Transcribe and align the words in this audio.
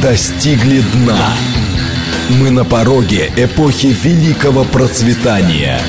достигли 0.00 0.80
дна. 0.80 1.34
Мы 2.30 2.50
на 2.50 2.64
пороге 2.64 3.32
эпохи 3.36 3.94
великого 4.02 4.64
процветания. 4.64 5.80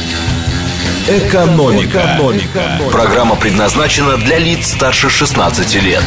Экономика. 1.08 2.16
Экономика. 2.16 2.82
Программа 2.92 3.36
предназначена 3.36 4.18
для 4.18 4.40
лиц 4.40 4.68
старше 4.68 5.10
16 5.10 5.76
лет. 5.84 6.04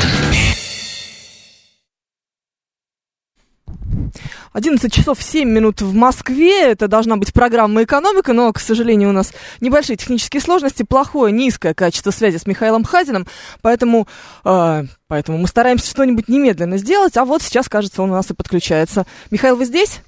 11 4.57 4.91
часов 4.91 5.23
7 5.23 5.47
минут 5.47 5.83
в 5.83 5.93
Москве. 5.93 6.71
Это 6.71 6.89
должна 6.89 7.19
быть 7.19 7.35
программа 7.35 7.83
«Экономика», 7.83 8.33
но, 8.33 8.51
к 8.55 8.59
сожалению, 8.59 9.11
у 9.11 9.13
нас 9.13 9.35
небольшие 9.61 9.99
технические 9.99 10.41
сложности, 10.41 10.83
плохое, 10.83 11.31
низкое 11.31 11.75
качество 11.75 12.11
связи 12.11 12.39
с 12.39 12.47
Михаилом 12.47 12.83
Хазиным, 12.83 13.27
поэтому, 13.61 14.09
э, 14.47 14.85
поэтому 15.09 15.37
мы 15.37 15.47
стараемся 15.47 15.91
что-нибудь 15.91 16.29
немедленно 16.29 16.79
сделать, 16.79 17.19
а 17.19 17.27
вот 17.27 17.43
сейчас, 17.43 17.69
кажется, 17.69 18.03
он 18.03 18.11
у 18.11 18.15
нас 18.15 18.31
и 18.31 18.35
подключается. 18.35 19.05
Михаил, 19.31 19.57
вы 19.57 19.67
здесь? 19.67 20.01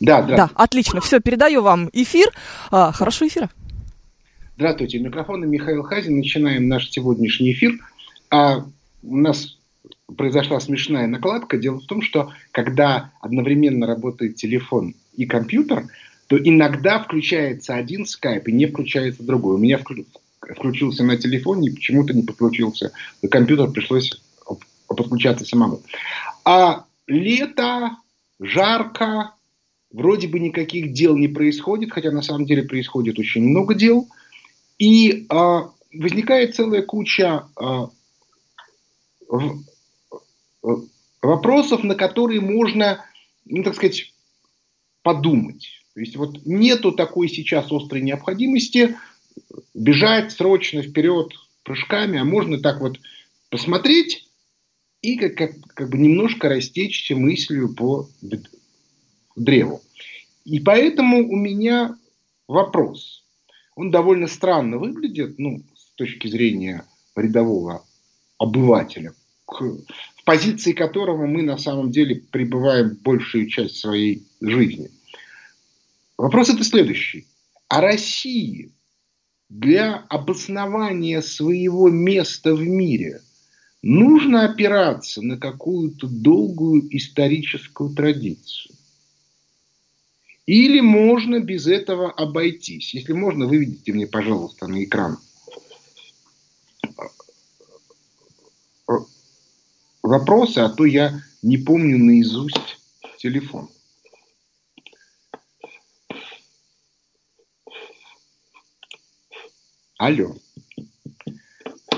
Да, 0.00 0.20
да. 0.20 0.36
Да, 0.36 0.50
отлично. 0.54 1.00
Все, 1.00 1.18
передаю 1.20 1.62
вам 1.62 1.88
эфир. 1.94 2.28
А, 2.70 2.92
хорошо 2.92 3.26
эфира. 3.26 3.48
Здравствуйте, 4.56 4.98
микрофон 4.98 5.48
Михаил 5.48 5.82
Хазин. 5.82 6.18
Начинаем 6.18 6.68
наш 6.68 6.90
сегодняшний 6.90 7.52
эфир. 7.52 7.72
А, 8.28 8.66
у 9.02 9.16
нас 9.16 9.57
произошла 10.16 10.60
смешная 10.60 11.06
накладка. 11.06 11.58
Дело 11.58 11.80
в 11.80 11.86
том, 11.86 12.02
что 12.02 12.32
когда 12.52 13.12
одновременно 13.20 13.86
работает 13.86 14.36
телефон 14.36 14.94
и 15.16 15.26
компьютер, 15.26 15.86
то 16.28 16.38
иногда 16.38 17.02
включается 17.02 17.74
один 17.74 18.06
скайп 18.06 18.48
и 18.48 18.52
не 18.52 18.66
включается 18.66 19.22
другой. 19.22 19.56
У 19.56 19.58
меня 19.58 19.78
включился 19.78 21.04
на 21.04 21.16
телефоне 21.16 21.68
и 21.68 21.74
почему-то 21.74 22.14
не 22.14 22.22
подключился. 22.22 22.92
На 23.22 23.28
компьютер 23.28 23.70
пришлось 23.70 24.20
подключаться 24.86 25.44
самому. 25.44 25.82
А 26.44 26.84
лето, 27.06 27.96
жарко, 28.40 29.32
вроде 29.90 30.28
бы 30.28 30.38
никаких 30.38 30.92
дел 30.92 31.16
не 31.16 31.28
происходит, 31.28 31.92
хотя 31.92 32.10
на 32.10 32.22
самом 32.22 32.46
деле 32.46 32.62
происходит 32.62 33.18
очень 33.18 33.42
много 33.42 33.74
дел. 33.74 34.08
И 34.78 35.26
а, 35.28 35.70
возникает 35.92 36.54
целая 36.54 36.82
куча 36.82 37.46
в, 39.28 39.62
вопросов, 41.22 41.82
на 41.84 41.94
которые 41.94 42.40
можно, 42.40 43.04
ну, 43.44 43.62
так 43.62 43.74
сказать, 43.74 44.12
подумать. 45.02 45.68
То 45.94 46.00
есть 46.00 46.16
вот 46.16 46.46
нету 46.46 46.92
такой 46.92 47.28
сейчас 47.28 47.72
острой 47.72 48.02
необходимости 48.02 48.96
бежать 49.74 50.32
срочно 50.32 50.82
вперед 50.82 51.32
прыжками, 51.64 52.18
а 52.18 52.24
можно 52.24 52.60
так 52.60 52.80
вот 52.80 52.98
посмотреть 53.50 54.28
и 55.02 55.16
как, 55.16 55.34
как, 55.34 55.50
как 55.74 55.90
бы 55.90 55.98
немножко 55.98 56.48
растечься 56.48 57.16
мыслью 57.16 57.74
по 57.74 58.08
древу. 59.36 59.82
И 60.44 60.60
поэтому 60.60 61.28
у 61.28 61.36
меня 61.36 61.96
вопрос. 62.46 63.24
Он 63.76 63.90
довольно 63.90 64.26
странно 64.26 64.78
выглядит, 64.78 65.38
ну, 65.38 65.62
с 65.76 65.90
точки 65.94 66.26
зрения 66.28 66.84
рядового 67.14 67.84
обывателя, 68.38 69.14
к, 69.44 69.62
позиции 70.28 70.72
которого 70.72 71.24
мы 71.24 71.42
на 71.42 71.56
самом 71.56 71.90
деле 71.90 72.16
пребываем 72.16 72.98
большую 73.02 73.48
часть 73.48 73.76
своей 73.76 74.26
жизни. 74.42 74.90
Вопрос 76.18 76.50
это 76.50 76.64
следующий. 76.64 77.26
А 77.68 77.80
России 77.80 78.70
для 79.48 79.94
обоснования 80.10 81.22
своего 81.22 81.88
места 81.88 82.54
в 82.54 82.60
мире 82.60 83.22
нужно 83.80 84.44
опираться 84.44 85.22
на 85.22 85.38
какую-то 85.38 86.06
долгую 86.06 86.94
историческую 86.94 87.94
традицию? 87.94 88.76
Или 90.44 90.80
можно 90.80 91.40
без 91.40 91.66
этого 91.66 92.10
обойтись? 92.10 92.92
Если 92.92 93.14
можно, 93.14 93.46
выведите 93.46 93.94
мне, 93.94 94.06
пожалуйста, 94.06 94.66
на 94.66 94.84
экран 94.84 95.16
вопросы, 100.08 100.58
а 100.58 100.68
то 100.68 100.84
я 100.84 101.20
не 101.42 101.58
помню 101.58 101.98
наизусть 101.98 102.78
телефон. 103.18 103.68
Алло. 109.98 110.36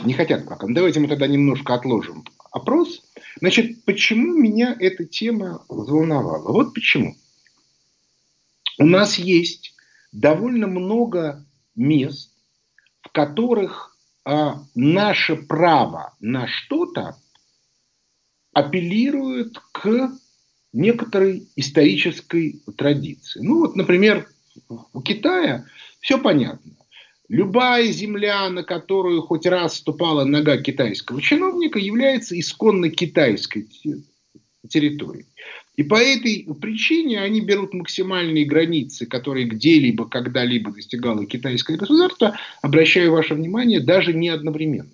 Не 0.04 0.14
хотят 0.14 0.48
пока. 0.48 0.66
Ну, 0.66 0.74
давайте 0.74 1.00
мы 1.00 1.08
тогда 1.08 1.26
немножко 1.26 1.74
отложим 1.74 2.24
опрос. 2.50 3.02
Значит, 3.40 3.84
почему 3.84 4.32
меня 4.32 4.74
эта 4.78 5.04
тема 5.04 5.64
взволновала? 5.68 6.50
Вот 6.50 6.74
почему 6.74 7.16
у 8.78 8.86
нас 8.86 9.18
есть 9.18 9.74
довольно 10.10 10.66
много 10.66 11.44
мест, 11.74 12.32
в 13.02 13.12
которых 13.12 13.94
а, 14.24 14.64
наше 14.74 15.36
право 15.36 16.14
на 16.20 16.46
что-то 16.46 17.16
апеллирует 18.52 19.58
к 19.72 20.10
некоторой 20.72 21.48
исторической 21.56 22.62
традиции. 22.76 23.40
Ну 23.42 23.60
вот, 23.60 23.76
например, 23.76 24.28
у 24.92 25.00
Китая 25.02 25.64
все 26.00 26.18
понятно. 26.18 26.72
Любая 27.28 27.86
земля, 27.92 28.48
на 28.50 28.64
которую 28.64 29.22
хоть 29.22 29.46
раз 29.46 29.76
ступала 29.76 30.24
нога 30.24 30.56
китайского 30.56 31.22
чиновника, 31.22 31.78
является 31.78 32.38
исконно 32.38 32.90
китайской 32.90 33.68
территорией. 34.68 35.26
И 35.76 35.82
по 35.82 35.94
этой 35.94 36.46
причине 36.60 37.20
они 37.20 37.40
берут 37.40 37.72
максимальные 37.72 38.44
границы, 38.44 39.06
которые 39.06 39.46
где-либо, 39.46 40.08
когда-либо 40.08 40.72
достигало 40.72 41.24
китайское 41.24 41.76
государство, 41.76 42.36
обращаю 42.62 43.12
ваше 43.12 43.34
внимание, 43.34 43.80
даже 43.80 44.12
не 44.12 44.28
одновременно. 44.28 44.90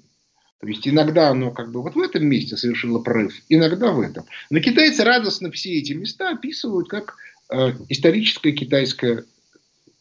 То 0.60 0.68
есть 0.68 0.88
иногда 0.88 1.28
оно 1.28 1.50
как 1.50 1.70
бы 1.70 1.82
вот 1.82 1.94
в 1.94 2.00
этом 2.00 2.26
месте 2.26 2.56
совершило 2.56 2.98
прорыв, 2.98 3.34
иногда 3.48 3.92
в 3.92 4.00
этом. 4.00 4.24
Но 4.50 4.60
китайцы 4.60 5.04
радостно 5.04 5.50
все 5.50 5.78
эти 5.78 5.92
места 5.92 6.30
описывают 6.30 6.88
как 6.88 7.16
э, 7.50 7.72
историческая 7.88 8.52
китайская 8.52 9.24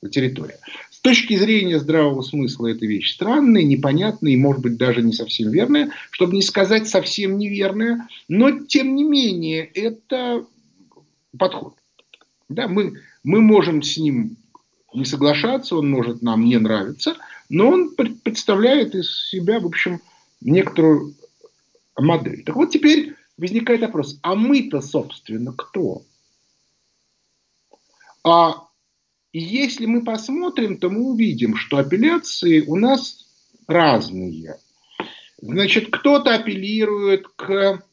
территория. 0.09 0.59
С 0.91 0.99
точки 1.01 1.35
зрения 1.35 1.79
здравого 1.79 2.21
смысла 2.21 2.67
эта 2.67 2.85
вещь 2.85 3.13
странная, 3.13 3.63
непонятная 3.63 4.31
и, 4.31 4.37
может 4.37 4.61
быть, 4.61 4.77
даже 4.77 5.01
не 5.01 5.13
совсем 5.13 5.51
верная, 5.51 5.91
чтобы 6.09 6.35
не 6.35 6.41
сказать 6.41 6.87
совсем 6.87 7.37
неверная, 7.37 8.07
но, 8.27 8.59
тем 8.59 8.95
не 8.95 9.03
менее, 9.03 9.65
это 9.65 10.45
подход. 11.37 11.75
Да, 12.47 12.67
мы, 12.67 13.01
мы 13.23 13.41
можем 13.41 13.81
с 13.81 13.97
ним 13.97 14.37
не 14.93 15.05
соглашаться, 15.05 15.75
он 15.75 15.89
может 15.89 16.21
нам 16.21 16.45
не 16.45 16.57
нравиться, 16.57 17.17
но 17.49 17.69
он 17.69 17.95
представляет 17.95 18.95
из 18.95 19.29
себя, 19.29 19.59
в 19.59 19.65
общем, 19.65 19.99
некоторую 20.41 21.15
модель. 21.97 22.43
Так 22.43 22.55
вот 22.55 22.71
теперь 22.71 23.15
возникает 23.37 23.81
вопрос, 23.81 24.19
а 24.21 24.35
мы-то, 24.35 24.81
собственно, 24.81 25.53
кто? 25.53 26.03
А 28.23 28.67
если 29.33 29.85
мы 29.85 30.03
посмотрим, 30.03 30.77
то 30.77 30.89
мы 30.89 31.11
увидим, 31.11 31.55
что 31.55 31.77
апелляции 31.77 32.61
у 32.61 32.75
нас 32.75 33.25
разные. 33.67 34.57
Значит, 35.41 35.89
кто-то 35.91 36.33
апеллирует 36.33 37.27
к, 37.27 37.83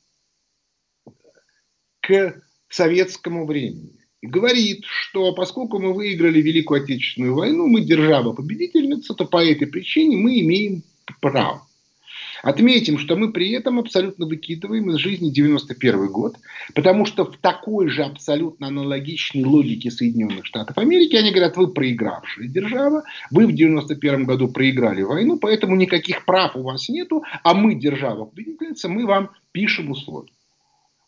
к 2.00 2.42
советскому 2.68 3.46
времени. 3.46 3.98
И 4.20 4.28
говорит, 4.28 4.84
что 4.84 5.34
поскольку 5.34 5.80
мы 5.80 5.92
выиграли 5.92 6.40
Великую 6.40 6.84
Отечественную 6.84 7.34
войну, 7.34 7.66
мы 7.66 7.80
держава-победительница, 7.80 9.14
то 9.14 9.26
по 9.26 9.44
этой 9.44 9.66
причине 9.66 10.16
мы 10.16 10.38
имеем 10.40 10.84
право. 11.20 11.66
Отметим, 12.42 12.98
что 12.98 13.16
мы 13.16 13.32
при 13.32 13.52
этом 13.52 13.78
абсолютно 13.78 14.26
выкидываем 14.26 14.90
из 14.90 14.96
жизни 14.96 15.30
91 15.30 16.08
год, 16.08 16.36
потому 16.74 17.06
что 17.06 17.24
в 17.24 17.36
такой 17.36 17.88
же 17.88 18.02
абсолютно 18.02 18.66
аналогичной 18.66 19.44
логике 19.44 19.90
Соединенных 19.90 20.44
Штатов 20.44 20.76
Америки 20.76 21.14
они 21.14 21.30
говорят, 21.30 21.56
вы 21.56 21.68
проигравшая 21.68 22.48
держава, 22.48 23.04
вы 23.30 23.46
в 23.46 23.52
91 23.52 24.24
году 24.24 24.48
проиграли 24.48 25.02
войну, 25.02 25.38
поэтому 25.38 25.76
никаких 25.76 26.24
прав 26.24 26.56
у 26.56 26.62
вас 26.62 26.88
нету, 26.88 27.22
а 27.44 27.54
мы 27.54 27.76
держава-победительница, 27.76 28.88
мы 28.88 29.06
вам 29.06 29.30
пишем 29.52 29.90
условия. 29.90 30.32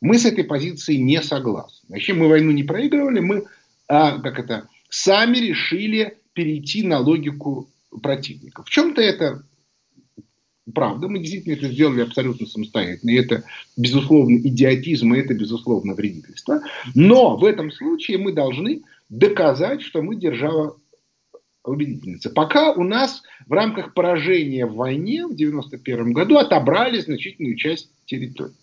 Мы 0.00 0.18
с 0.18 0.26
этой 0.26 0.44
позицией 0.44 1.02
не 1.02 1.20
согласны. 1.22 1.88
Вообще 1.88 2.12
мы 2.12 2.28
войну 2.28 2.52
не 2.52 2.62
проигрывали, 2.62 3.20
мы 3.20 3.44
а, 3.88 4.18
как 4.20 4.38
это, 4.38 4.68
сами 4.88 5.38
решили 5.38 6.18
перейти 6.32 6.82
на 6.82 6.98
логику 6.98 7.68
противника. 8.02 8.62
В 8.62 8.70
чем-то 8.70 9.00
это 9.00 9.42
правда, 10.72 11.08
мы 11.08 11.18
действительно 11.18 11.54
это 11.54 11.68
сделали 11.68 12.00
абсолютно 12.00 12.46
самостоятельно. 12.46 13.10
И 13.10 13.16
это, 13.16 13.44
безусловно, 13.76 14.38
идиотизм, 14.38 15.14
и 15.14 15.18
это, 15.18 15.34
безусловно, 15.34 15.94
вредительство. 15.94 16.62
Но 16.94 17.36
в 17.36 17.44
этом 17.44 17.70
случае 17.70 18.18
мы 18.18 18.32
должны 18.32 18.82
доказать, 19.10 19.82
что 19.82 20.02
мы 20.02 20.16
держава 20.16 20.76
победительница. 21.62 22.30
Пока 22.30 22.72
у 22.72 22.82
нас 22.82 23.22
в 23.46 23.52
рамках 23.52 23.94
поражения 23.94 24.66
в 24.66 24.74
войне 24.74 25.22
в 25.22 25.32
1991 25.32 26.12
году 26.12 26.36
отобрали 26.36 27.00
значительную 27.00 27.56
часть 27.56 27.90
территории. 28.06 28.54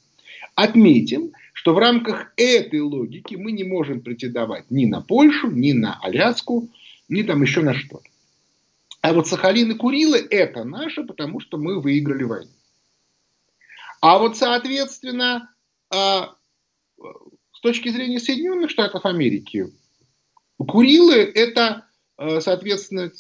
Отметим, 0.56 1.32
что 1.54 1.74
в 1.74 1.78
рамках 1.78 2.34
этой 2.38 2.82
логики 2.82 3.36
мы 3.36 3.52
не 3.52 3.64
можем 3.64 4.02
претендовать 4.02 4.66
ни 4.70 4.86
на 4.86 5.02
Польшу, 5.02 5.50
ни 5.50 5.72
на 5.72 6.00
Аляску, 6.02 6.70
ни 7.10 7.24
там 7.24 7.42
еще 7.42 7.62
на 7.62 7.74
что-то. 7.74 8.04
А 9.02 9.14
вот 9.14 9.28
Сахалин 9.28 9.72
и 9.72 9.76
Курилы 9.76 10.26
это 10.30 10.64
наше, 10.64 11.04
потому 11.04 11.40
что 11.40 11.58
мы 11.58 11.82
выиграли 11.82 12.24
войну. 12.24 12.52
А 14.00 14.20
вот, 14.20 14.38
соответственно, 14.38 15.54
а, 15.94 16.36
с 17.52 17.62
точки 17.62 17.90
зрения 17.90 18.20
Соединенных 18.20 18.70
Штатов 18.70 19.06
Америки, 19.06 19.74
Курилы 20.58 21.16
это, 21.16 21.86
а, 22.18 22.42
соответственно, 22.42 23.12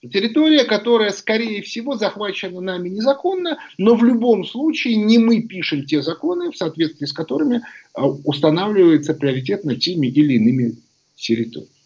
территория, 0.00 0.64
которая, 0.64 1.10
скорее 1.10 1.60
всего, 1.62 1.96
захвачена 1.96 2.60
нами 2.60 2.88
незаконно, 2.88 3.58
но 3.76 3.94
в 3.94 4.04
любом 4.04 4.44
случае 4.44 4.96
не 4.96 5.18
мы 5.18 5.42
пишем 5.42 5.84
те 5.84 6.02
законы, 6.02 6.50
в 6.50 6.56
соответствии 6.56 7.06
с 7.06 7.12
которыми 7.12 7.62
а, 7.92 8.08
устанавливается 8.08 9.12
приоритет 9.12 9.64
над 9.64 9.80
теми 9.80 10.06
или 10.06 10.34
иными 10.34 10.76
территориями. 11.16 11.81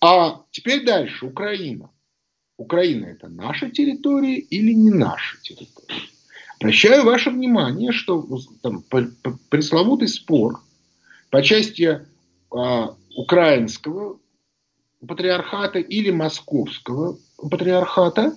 А 0.00 0.42
теперь 0.50 0.84
дальше, 0.84 1.26
Украина. 1.26 1.90
Украина 2.58 3.06
это 3.06 3.28
наша 3.28 3.70
территория 3.70 4.38
или 4.38 4.72
не 4.72 4.90
наша 4.90 5.40
территория? 5.42 6.02
Обращаю 6.58 7.04
ваше 7.04 7.30
внимание, 7.30 7.92
что 7.92 8.26
там, 8.62 8.82
пресловутый 9.50 10.08
спор 10.08 10.60
по 11.30 11.42
части 11.42 12.06
а, 12.50 12.96
украинского 13.14 14.18
патриархата 15.06 15.78
или 15.78 16.10
московского 16.10 17.18
патриархата 17.36 18.34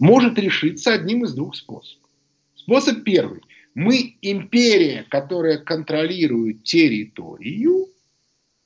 может 0.00 0.38
решиться 0.38 0.92
одним 0.92 1.24
из 1.24 1.34
двух 1.34 1.54
способов. 1.54 2.08
Способ 2.56 3.04
первый. 3.04 3.42
Мы 3.74 4.16
империя, 4.22 5.06
которая 5.08 5.58
контролирует 5.58 6.64
территорию, 6.64 7.86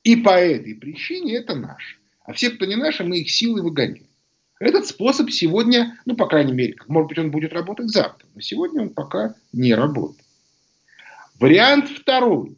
и 0.02 0.16
по 0.16 0.30
этой 0.30 0.74
причине 0.74 1.36
это 1.36 1.54
наше. 1.54 1.96
А 2.26 2.32
все, 2.32 2.50
кто 2.50 2.66
не 2.66 2.76
наши, 2.76 3.04
мы 3.04 3.18
их 3.20 3.30
силой 3.30 3.62
выгоняем. 3.62 4.06
Этот 4.58 4.86
способ 4.86 5.30
сегодня, 5.30 5.98
ну, 6.06 6.16
по 6.16 6.26
крайней 6.26 6.52
мере, 6.52 6.76
может 6.88 7.08
быть, 7.08 7.18
он 7.18 7.30
будет 7.30 7.52
работать 7.52 7.90
завтра, 7.90 8.26
но 8.34 8.40
сегодня 8.40 8.82
он 8.82 8.90
пока 8.90 9.34
не 9.52 9.74
работает. 9.74 10.24
Вариант 11.38 11.88
второй. 11.88 12.56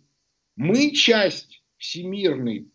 Мы 0.56 0.93
часть 0.93 1.62
всемирной 1.76 2.69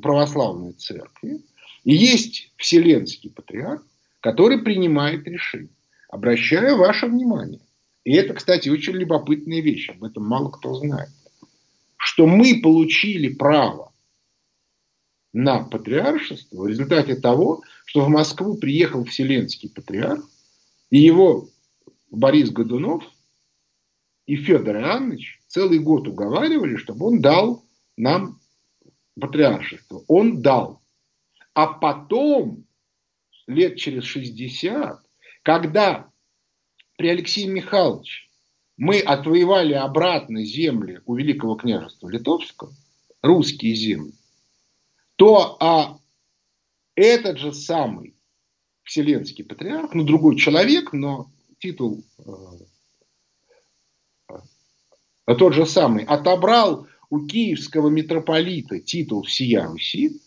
православной 0.00 0.72
церкви, 0.72 1.42
и 1.84 1.94
есть 1.94 2.52
Вселенский 2.56 3.30
патриарх, 3.30 3.84
который 4.20 4.58
принимает 4.62 5.26
решение. 5.26 5.74
Обращаю 6.08 6.76
ваше 6.76 7.06
внимание, 7.06 7.60
и 8.04 8.12
это, 8.12 8.34
кстати, 8.34 8.68
очень 8.68 8.94
любопытная 8.94 9.60
вещь, 9.60 9.88
об 9.90 10.04
этом 10.04 10.24
мало 10.24 10.50
кто 10.50 10.74
знает, 10.74 11.10
что 11.96 12.26
мы 12.26 12.60
получили 12.60 13.28
право 13.28 13.91
на 15.32 15.64
патриаршество 15.64 16.62
в 16.62 16.66
результате 16.66 17.16
того, 17.16 17.62
что 17.86 18.04
в 18.04 18.08
Москву 18.08 18.56
приехал 18.56 19.04
Вселенский 19.04 19.70
патриарх, 19.70 20.28
и 20.90 20.98
его 20.98 21.48
Борис 22.10 22.50
Годунов 22.50 23.04
и 24.26 24.36
Федор 24.36 24.76
Иоаннович 24.76 25.40
целый 25.48 25.78
год 25.78 26.06
уговаривали, 26.06 26.76
чтобы 26.76 27.06
он 27.06 27.20
дал 27.20 27.64
нам 27.96 28.40
патриаршество. 29.18 30.04
Он 30.08 30.42
дал. 30.42 30.82
А 31.54 31.66
потом, 31.66 32.64
лет 33.46 33.76
через 33.76 34.04
60, 34.04 35.00
когда 35.42 36.10
при 36.96 37.08
Алексее 37.08 37.48
Михайловиче 37.48 38.28
мы 38.76 39.00
отвоевали 39.00 39.74
обратно 39.74 40.44
земли 40.44 41.00
у 41.04 41.14
Великого 41.14 41.56
княжества 41.56 42.08
Литовского, 42.08 42.72
русские 43.22 43.74
земли, 43.74 44.14
то 45.22 45.56
а, 45.60 46.00
этот 46.96 47.38
же 47.38 47.52
самый 47.52 48.16
Вселенский 48.82 49.44
патриарх, 49.44 49.94
ну 49.94 50.02
другой 50.02 50.36
человек, 50.36 50.92
но 50.92 51.30
титул 51.60 52.04
э, 54.26 54.34
тот 55.38 55.54
же 55.54 55.64
самый, 55.64 56.04
отобрал 56.04 56.88
у 57.08 57.24
киевского 57.24 57.88
митрополита 57.88 58.80
титул 58.80 59.22
всея 59.22 59.68
Руси 59.68 60.20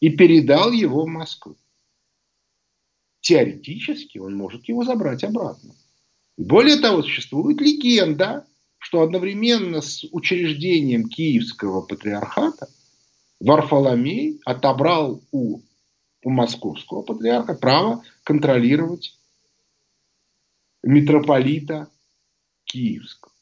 и 0.00 0.08
передал 0.08 0.72
его 0.72 1.04
в 1.04 1.08
Москву. 1.08 1.58
Теоретически 3.20 4.16
он 4.16 4.34
может 4.34 4.66
его 4.66 4.82
забрать 4.82 5.24
обратно. 5.24 5.74
Более 6.38 6.78
того, 6.78 7.02
существует 7.02 7.60
легенда, 7.60 8.46
что 8.78 9.02
одновременно 9.02 9.82
с 9.82 10.04
учреждением 10.10 11.06
Киевского 11.10 11.82
патриархата 11.82 12.68
Варфоломей 13.40 14.40
отобрал 14.44 15.22
у, 15.30 15.60
у 16.24 16.30
московского 16.30 17.02
патриарха 17.02 17.54
право 17.54 18.02
контролировать 18.24 19.16
митрополита 20.82 21.88
Киевского. 22.64 23.32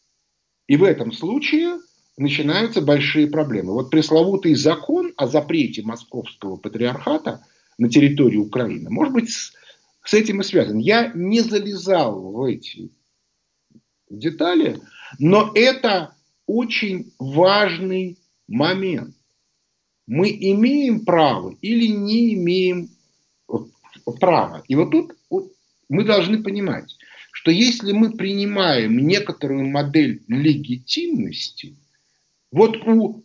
И 0.67 0.77
в 0.77 0.85
этом 0.85 1.13
случае 1.13 1.79
начинаются 2.17 2.81
большие 2.81 3.29
проблемы. 3.29 3.73
Вот 3.73 3.91
пресловутый 3.91 4.55
закон 4.55 5.13
о 5.17 5.27
запрете 5.27 5.83
московского 5.83 6.57
патриархата 6.57 7.45
на 7.79 7.89
территории 7.89 8.39
Украины, 8.39 8.91
может 8.91 9.13
быть, 9.13 9.31
с, 9.31 9.53
с 10.05 10.15
этим 10.15 10.41
и 10.41 10.45
связан. 10.45 10.79
Я 10.79 11.13
не 11.15 11.41
залезал 11.41 12.33
в 12.33 12.43
эти 12.45 12.91
детали, 14.09 14.81
но 15.19 15.53
это 15.55 16.15
очень 16.47 17.13
важный 17.19 18.19
момент. 18.49 19.16
Мы 20.07 20.31
имеем 20.31 21.05
право 21.05 21.57
или 21.61 21.87
не 21.87 22.35
имеем 22.35 22.91
права. 24.21 24.63
И 24.69 24.75
вот 24.75 24.91
тут 24.91 25.13
мы 25.89 26.05
должны 26.05 26.43
понимать, 26.43 26.97
что 27.33 27.51
если 27.51 27.93
мы 27.93 28.13
принимаем 28.13 28.99
некоторую 29.07 29.67
модель 29.69 30.23
легитимности– 30.29 31.77
вот 32.57 32.77
у 32.87 33.25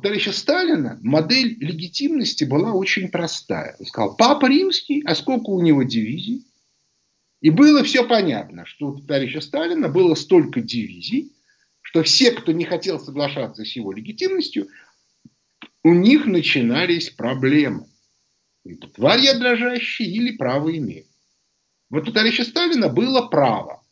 товарища 0.00 0.32
Сталина 0.32 0.98
модель 1.02 1.58
легитимности 1.60 2.44
была 2.44 2.72
очень 2.72 3.08
простая. 3.08 3.76
Он 3.78 3.86
сказал, 3.86 4.16
папа 4.16 4.46
римский, 4.46 5.02
а 5.04 5.14
сколько 5.14 5.50
у 5.50 5.60
него 5.60 5.82
дивизий? 5.82 6.46
И 7.40 7.50
было 7.50 7.82
все 7.82 8.06
понятно, 8.06 8.64
что 8.64 8.88
у 8.88 8.98
товарища 8.98 9.40
Сталина 9.40 9.88
было 9.88 10.14
столько 10.14 10.60
дивизий, 10.60 11.32
что 11.82 12.02
все, 12.02 12.30
кто 12.30 12.52
не 12.52 12.64
хотел 12.64 13.00
соглашаться 13.00 13.64
с 13.64 13.76
его 13.76 13.92
легитимностью, 13.92 14.68
у 15.84 15.94
них 15.94 16.26
начинались 16.26 17.10
проблемы. 17.10 17.86
Это 18.64 18.88
тварь 18.88 19.20
я 19.20 19.32
или 19.32 20.36
право 20.36 20.76
имею. 20.76 21.06
Вот 21.90 22.08
у 22.08 22.12
товарища 22.12 22.44
Сталина 22.44 22.88
было 22.88 23.26
право, 23.26 23.82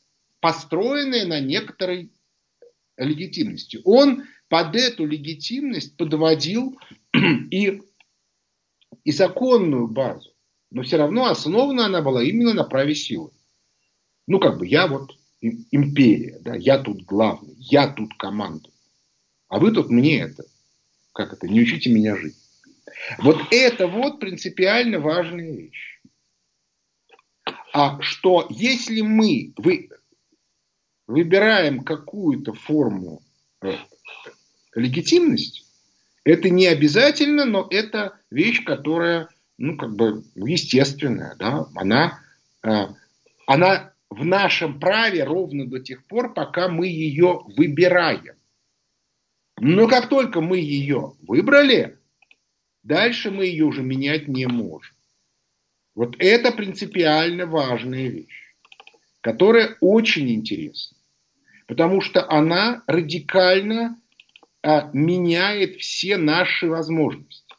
построенное 0.40 1.26
на 1.26 1.40
некоторой 1.40 2.12
легитимности. 2.96 3.80
Он 3.84 4.24
под 4.48 4.76
эту 4.76 5.06
легитимность 5.06 5.96
подводил 5.96 6.78
и, 7.50 7.82
и 9.04 9.12
законную 9.12 9.88
базу. 9.88 10.30
Но 10.70 10.82
все 10.82 10.98
равно 10.98 11.26
основана 11.26 11.86
она 11.86 12.00
была 12.00 12.22
именно 12.22 12.54
на 12.54 12.64
праве 12.64 12.94
силы. 12.94 13.32
Ну, 14.28 14.38
как 14.38 14.58
бы 14.58 14.66
я 14.66 14.86
вот 14.86 15.10
империя, 15.40 16.38
да, 16.40 16.54
я 16.54 16.78
тут 16.78 17.02
главный, 17.02 17.56
я 17.58 17.88
тут 17.88 18.14
командую. 18.14 18.72
А 19.48 19.58
вы 19.58 19.72
тут 19.72 19.90
мне 19.90 20.20
это, 20.20 20.44
как 21.20 21.34
это, 21.34 21.48
не 21.48 21.60
учите 21.60 21.90
меня 21.90 22.16
жить. 22.16 22.36
Вот 23.18 23.38
это 23.50 23.86
вот 23.86 24.20
принципиально 24.20 25.00
важная 25.00 25.52
вещь. 25.52 26.00
А 27.74 28.00
что 28.00 28.46
если 28.48 29.02
мы 29.02 29.52
вы, 29.58 29.90
выбираем 31.06 31.84
какую-то 31.84 32.54
форму 32.54 33.20
э, 33.62 33.74
легитимность, 34.74 35.66
это 36.24 36.48
не 36.48 36.66
обязательно, 36.66 37.44
но 37.44 37.66
это 37.70 38.18
вещь, 38.30 38.64
которая, 38.64 39.28
ну, 39.58 39.76
как 39.76 39.94
бы 39.94 40.24
естественная, 40.34 41.36
да, 41.38 41.66
она, 41.74 42.20
э, 42.62 42.86
она 43.46 43.92
в 44.08 44.24
нашем 44.24 44.80
праве 44.80 45.24
ровно 45.24 45.66
до 45.66 45.80
тех 45.80 46.02
пор, 46.06 46.32
пока 46.32 46.68
мы 46.68 46.86
ее 46.86 47.42
выбираем. 47.56 48.39
Но 49.60 49.86
как 49.88 50.08
только 50.08 50.40
мы 50.40 50.58
ее 50.58 51.14
выбрали, 51.20 51.98
дальше 52.82 53.30
мы 53.30 53.44
ее 53.44 53.66
уже 53.66 53.82
менять 53.82 54.26
не 54.26 54.46
можем. 54.46 54.94
Вот 55.94 56.16
это 56.18 56.50
принципиально 56.50 57.44
важная 57.46 58.08
вещь, 58.08 58.54
которая 59.20 59.76
очень 59.80 60.30
интересна, 60.30 60.96
потому 61.66 62.00
что 62.00 62.26
она 62.30 62.82
радикально 62.86 64.00
а, 64.62 64.88
меняет 64.94 65.76
все 65.76 66.16
наши 66.16 66.66
возможности. 66.66 67.54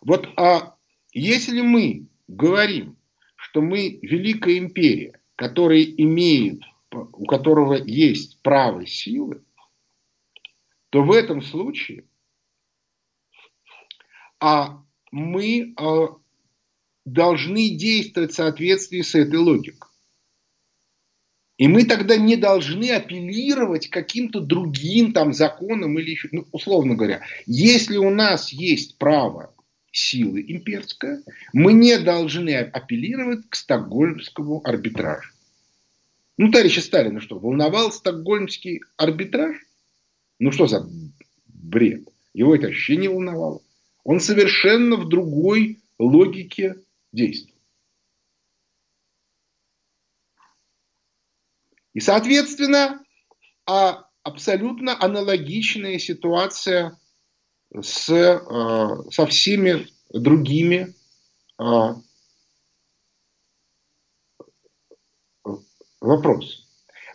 Вот 0.00 0.28
а 0.36 0.76
если 1.12 1.60
мы 1.60 2.06
говорим, 2.28 2.96
что 3.34 3.62
мы 3.62 3.98
великая 4.02 4.58
империя, 4.58 5.20
которая 5.34 5.82
имеет 5.82 6.60
у 6.92 7.24
которого 7.24 7.74
есть 7.74 8.40
право 8.42 8.86
силы, 8.86 9.42
то 10.92 11.02
в 11.02 11.10
этом 11.10 11.40
случае 11.40 12.04
а 14.38 14.82
мы 15.10 15.72
а, 15.78 16.08
должны 17.06 17.70
действовать 17.70 18.32
в 18.32 18.34
соответствии 18.34 19.00
с 19.00 19.14
этой 19.14 19.38
логикой. 19.38 19.88
И 21.56 21.68
мы 21.68 21.84
тогда 21.84 22.16
не 22.16 22.36
должны 22.36 22.90
апеллировать 22.90 23.88
каким-то 23.88 24.40
другим 24.40 25.12
там 25.12 25.32
законам 25.32 25.98
или 25.98 26.10
еще, 26.10 26.28
ну, 26.32 26.44
условно 26.52 26.94
говоря, 26.94 27.22
если 27.46 27.96
у 27.96 28.10
нас 28.10 28.52
есть 28.52 28.98
право 28.98 29.54
силы 29.92 30.44
имперское, 30.46 31.22
мы 31.54 31.72
не 31.72 31.98
должны 31.98 32.54
апеллировать 32.56 33.48
к 33.48 33.54
стокгольмскому 33.54 34.60
арбитражу. 34.64 35.30
Ну, 36.36 36.50
товарища 36.50 36.80
Сталина 36.80 37.20
что, 37.20 37.38
волновал 37.38 37.92
стокгольмский 37.92 38.80
арбитраж? 38.96 39.56
Ну, 40.42 40.50
что 40.50 40.66
за 40.66 40.84
бред? 41.46 42.08
Его 42.34 42.56
это 42.56 42.66
вообще 42.66 42.96
не 42.96 43.06
волновало. 43.06 43.62
Он 44.02 44.18
совершенно 44.18 44.96
в 44.96 45.08
другой 45.08 45.80
логике 46.00 46.82
действует. 47.12 47.54
И, 51.94 52.00
соответственно, 52.00 53.04
а 53.66 54.08
абсолютно 54.24 55.00
аналогичная 55.00 56.00
ситуация 56.00 56.98
с, 57.80 58.10
э, 58.10 59.10
со 59.12 59.26
всеми 59.26 59.86
другими 60.12 60.92
э, 61.60 61.94
вопросами. 66.00 66.61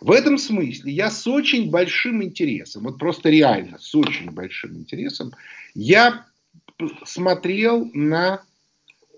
В 0.00 0.12
этом 0.12 0.38
смысле 0.38 0.92
я 0.92 1.10
с 1.10 1.26
очень 1.26 1.70
большим 1.70 2.22
интересом, 2.22 2.84
вот 2.84 2.98
просто 2.98 3.30
реально 3.30 3.78
с 3.78 3.94
очень 3.94 4.30
большим 4.30 4.76
интересом, 4.76 5.32
я 5.74 6.26
смотрел 7.04 7.90
на 7.92 8.42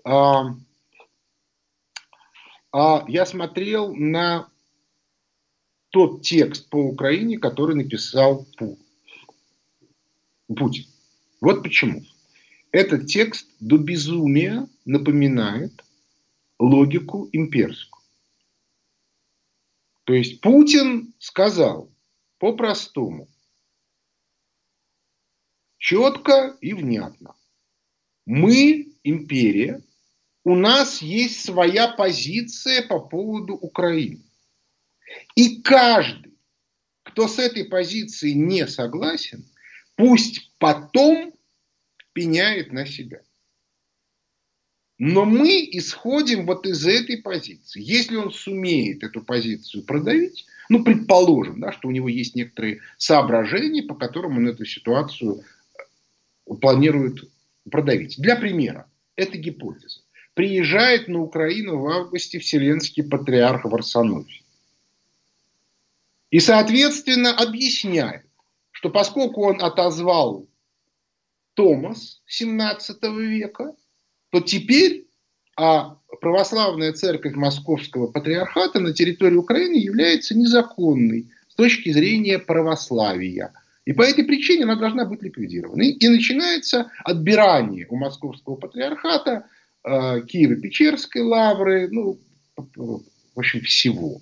а, 0.03 0.55
а, 2.71 3.05
я 3.07 3.25
смотрел 3.25 3.93
на 3.93 4.49
тот 5.89 6.21
текст 6.21 6.69
по 6.69 6.77
Украине, 6.77 7.37
который 7.37 7.75
написал 7.75 8.47
Путин. 10.47 10.85
Вот 11.41 11.63
почему. 11.63 12.03
Этот 12.71 13.07
текст 13.07 13.47
до 13.59 13.77
безумия 13.77 14.67
напоминает 14.85 15.83
логику 16.59 17.29
имперскую. 17.33 17.90
То 20.03 20.13
есть 20.13 20.41
Путин 20.41 21.13
сказал 21.19 21.93
по-простому, 22.39 23.29
четко 25.77 26.57
и 26.61 26.73
внятно. 26.73 27.35
Мы 28.25 28.95
империя, 29.03 29.81
у 30.43 30.55
нас 30.55 31.01
есть 31.01 31.43
своя 31.43 31.87
позиция 31.87 32.87
по 32.87 32.99
поводу 32.99 33.53
Украины. 33.53 34.23
И 35.35 35.61
каждый, 35.61 36.37
кто 37.03 37.27
с 37.27 37.37
этой 37.37 37.65
позицией 37.65 38.33
не 38.33 38.65
согласен, 38.67 39.45
пусть 39.95 40.51
потом 40.57 41.33
пеняет 42.13 42.71
на 42.71 42.85
себя. 42.85 43.21
Но 45.03 45.25
мы 45.25 45.67
исходим 45.71 46.45
вот 46.45 46.67
из 46.67 46.85
этой 46.85 47.17
позиции. 47.17 47.81
Если 47.81 48.17
он 48.17 48.31
сумеет 48.31 49.03
эту 49.03 49.23
позицию 49.23 49.83
продавить, 49.83 50.45
ну, 50.69 50.83
предположим, 50.83 51.59
да, 51.59 51.71
что 51.71 51.87
у 51.87 51.91
него 51.91 52.07
есть 52.07 52.35
некоторые 52.35 52.81
соображения, 52.99 53.81
по 53.81 53.95
которым 53.95 54.37
он 54.37 54.47
эту 54.47 54.63
ситуацию 54.63 55.43
планирует 56.45 57.17
продавить. 57.71 58.21
Для 58.21 58.35
примера, 58.35 58.87
это 59.15 59.39
гипотеза. 59.39 60.01
Приезжает 60.35 61.07
на 61.07 61.21
Украину 61.21 61.79
в 61.79 61.87
августе 61.87 62.37
Вселенский 62.37 63.03
патриарх 63.03 63.65
Варсонофий. 63.65 64.45
И, 66.29 66.39
соответственно, 66.39 67.35
объясняет, 67.35 68.27
что 68.69 68.91
поскольку 68.91 69.45
он 69.45 69.63
отозвал 69.63 70.47
Томас 71.55 72.21
17 72.27 73.01
века, 73.17 73.73
то 74.31 74.39
теперь 74.39 75.05
а 75.57 75.97
православная 76.21 76.93
церковь 76.93 77.35
Московского 77.35 78.07
патриархата 78.07 78.79
на 78.79 78.93
территории 78.93 79.35
Украины 79.35 79.75
является 79.75 80.35
незаконной 80.35 81.29
с 81.49 81.55
точки 81.55 81.91
зрения 81.91 82.39
православия. 82.39 83.53
И 83.85 83.93
по 83.93 84.01
этой 84.01 84.23
причине 84.23 84.63
она 84.63 84.75
должна 84.75 85.05
быть 85.05 85.21
ликвидирована. 85.21 85.81
И, 85.83 86.07
начинается 86.07 86.91
отбирание 87.03 87.87
у 87.89 87.95
Московского 87.95 88.55
патриархата 88.55 89.45
э, 89.83 90.21
Киево-Печерской 90.21 91.21
лавры, 91.21 91.89
ну, 91.89 92.17
в 92.55 93.01
общем, 93.35 93.61
всего. 93.61 94.21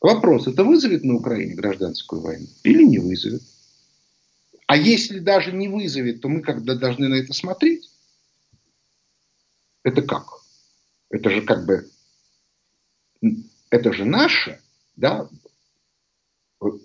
Вопрос, 0.00 0.46
это 0.46 0.64
вызовет 0.64 1.04
на 1.04 1.14
Украине 1.14 1.54
гражданскую 1.54 2.22
войну 2.22 2.46
или 2.62 2.84
не 2.84 2.98
вызовет? 2.98 3.42
А 4.66 4.76
если 4.76 5.18
даже 5.18 5.52
не 5.52 5.68
вызовет, 5.68 6.20
то 6.20 6.28
мы 6.28 6.40
когда 6.40 6.74
должны 6.74 7.08
на 7.08 7.14
это 7.14 7.32
смотреть? 7.32 7.90
Это 9.82 10.02
как? 10.02 10.26
Это 11.10 11.30
же 11.30 11.42
как 11.42 11.66
бы, 11.66 11.88
это 13.70 13.92
же 13.92 14.04
наше, 14.04 14.60
да, 14.96 15.28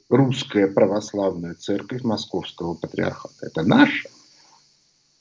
русская 0.09 0.67
православная 0.67 1.53
церковь 1.55 2.03
Московского 2.03 2.75
патриархата. 2.75 3.45
Это 3.45 3.63
наша. 3.63 4.09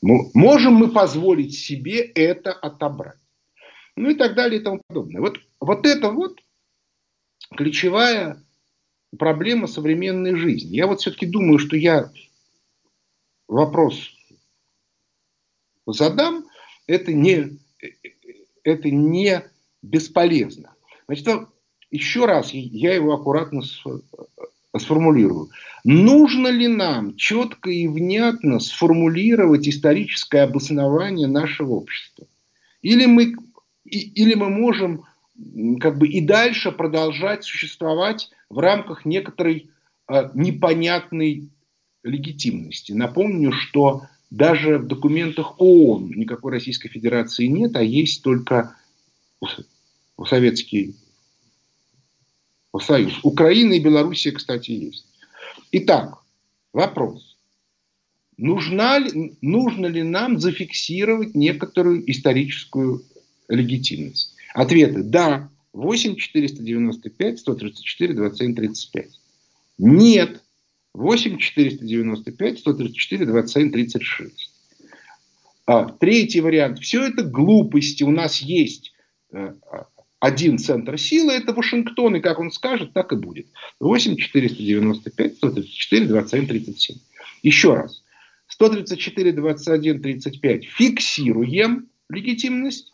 Ну, 0.02 0.30
можем 0.34 0.74
мы 0.74 0.90
позволить 0.90 1.54
себе 1.54 2.00
это 2.00 2.52
отобрать? 2.52 3.18
Ну 3.96 4.10
и 4.10 4.14
так 4.14 4.34
далее 4.34 4.60
и 4.60 4.62
тому 4.62 4.80
подобное. 4.86 5.20
Вот, 5.20 5.38
вот 5.60 5.86
это 5.86 6.10
вот 6.10 6.38
ключевая 7.56 8.42
проблема 9.18 9.66
современной 9.66 10.36
жизни. 10.36 10.76
Я 10.76 10.86
вот 10.86 11.00
все-таки 11.00 11.26
думаю, 11.26 11.58
что 11.58 11.76
я 11.76 12.10
вопрос 13.48 14.12
задам, 15.92 16.44
это 16.86 17.12
не, 17.12 17.58
это 18.62 18.90
не 18.90 19.42
бесполезно. 19.82 20.74
Значит, 21.06 21.48
еще 21.90 22.26
раз 22.26 22.52
я 22.52 22.94
его 22.94 23.14
аккуратно 23.14 23.62
сформулирую. 24.76 25.48
Нужно 25.84 26.48
ли 26.48 26.68
нам 26.68 27.16
четко 27.16 27.70
и 27.70 27.88
внятно 27.88 28.60
сформулировать 28.60 29.66
историческое 29.66 30.42
обоснование 30.42 31.26
нашего 31.26 31.72
общества? 31.72 32.26
Или 32.82 33.06
мы, 33.06 33.34
или 33.84 34.34
мы 34.34 34.50
можем 34.50 35.04
как 35.80 35.98
бы 35.98 36.08
и 36.08 36.20
дальше 36.20 36.72
продолжать 36.72 37.44
существовать 37.44 38.30
в 38.50 38.58
рамках 38.58 39.04
некоторой 39.04 39.70
э, 40.08 40.30
непонятной 40.34 41.48
легитимности. 42.02 42.92
Напомню, 42.92 43.52
что 43.52 44.02
даже 44.30 44.78
в 44.78 44.86
документах 44.86 45.60
ООН 45.60 46.12
никакой 46.14 46.52
Российской 46.52 46.88
Федерации 46.88 47.46
нет, 47.46 47.76
а 47.76 47.82
есть 47.82 48.22
только 48.22 48.76
Советский 50.26 50.94
Союз. 52.80 53.18
Украина 53.22 53.74
и 53.74 53.80
Белоруссия, 53.80 54.32
кстати, 54.32 54.70
есть. 54.70 55.06
Итак, 55.72 56.18
вопрос. 56.72 57.36
Нужна 58.36 58.98
ли, 58.98 59.36
нужно 59.40 59.86
ли 59.86 60.02
нам 60.02 60.38
зафиксировать 60.38 61.34
некоторую 61.34 62.08
историческую 62.10 63.02
легитимность? 63.48 64.36
Ответы– 64.54 65.02
да. 65.04 65.50
8 65.72 66.16
495 66.16 67.38
134 67.38 68.14
27 68.14 68.54
35. 68.54 69.20
Нет. 69.78 70.42
8 70.98 71.38
495 71.38 72.58
134 72.58 73.26
27 73.26 73.72
36. 73.72 74.50
А, 75.66 75.84
третий 75.84 76.40
вариант. 76.40 76.80
Все 76.80 77.04
это 77.04 77.22
глупости. 77.22 78.02
У 78.02 78.10
нас 78.10 78.40
есть 78.40 78.92
э, 79.32 79.54
один 80.18 80.58
центр 80.58 80.98
силы, 80.98 81.34
это 81.34 81.52
Вашингтон, 81.52 82.16
и 82.16 82.20
как 82.20 82.40
он 82.40 82.50
скажет, 82.50 82.92
так 82.94 83.12
и 83.12 83.16
будет. 83.16 83.46
8 83.80 84.16
495 84.16 85.36
134 85.36 86.06
27 86.06 86.46
37. 86.46 86.96
Еще 87.42 87.74
раз. 87.74 88.02
134 88.48 89.32
21 89.32 90.02
35 90.02 90.64
фиксируем 90.64 91.88
легитимность. 92.08 92.90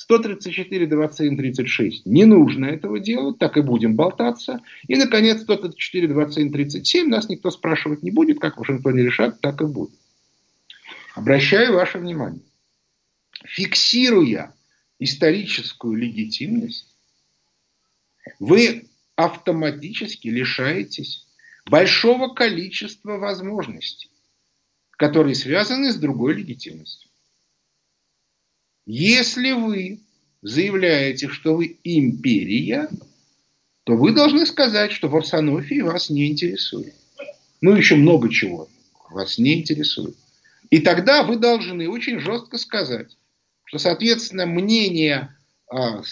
134, 0.00 0.86
27, 0.86 1.36
36. 1.36 2.06
Не 2.06 2.24
нужно 2.24 2.64
этого 2.64 2.98
делать, 2.98 3.38
так 3.38 3.58
и 3.58 3.60
будем 3.60 3.96
болтаться. 3.96 4.62
И, 4.88 4.96
наконец, 4.96 5.42
134, 5.42 6.08
27, 6.08 6.50
37. 6.50 7.08
Нас 7.08 7.28
никто 7.28 7.50
спрашивать 7.50 8.02
не 8.02 8.10
будет, 8.10 8.40
как 8.40 8.56
в 8.56 8.60
Вашингтоне 8.60 9.02
решат, 9.02 9.42
так 9.42 9.60
и 9.60 9.66
будет. 9.66 9.90
Обращаю 11.14 11.74
ваше 11.74 11.98
внимание. 11.98 12.40
Фиксируя 13.44 14.54
историческую 14.98 15.96
легитимность, 15.96 16.86
вы 18.38 18.88
автоматически 19.16 20.28
лишаетесь 20.28 21.26
большого 21.66 22.32
количества 22.32 23.18
возможностей, 23.18 24.10
которые 24.92 25.34
связаны 25.34 25.92
с 25.92 25.96
другой 25.96 26.36
легитимностью. 26.36 27.09
Если 28.92 29.52
вы 29.52 30.00
заявляете, 30.42 31.28
что 31.28 31.54
вы 31.54 31.78
империя, 31.84 32.88
то 33.84 33.94
вы 33.94 34.12
должны 34.12 34.44
сказать, 34.46 34.90
что 34.90 35.06
Варсонофии 35.06 35.80
вас 35.80 36.10
не 36.10 36.26
интересует. 36.26 36.96
Ну, 37.60 37.76
еще 37.76 37.94
много 37.94 38.28
чего 38.30 38.68
вас 39.08 39.38
не 39.38 39.60
интересует. 39.60 40.16
И 40.70 40.80
тогда 40.80 41.22
вы 41.22 41.36
должны 41.36 41.88
очень 41.88 42.18
жестко 42.18 42.58
сказать, 42.58 43.16
что, 43.62 43.78
соответственно, 43.78 44.46
мнение, 44.46 45.36
а, 45.68 46.02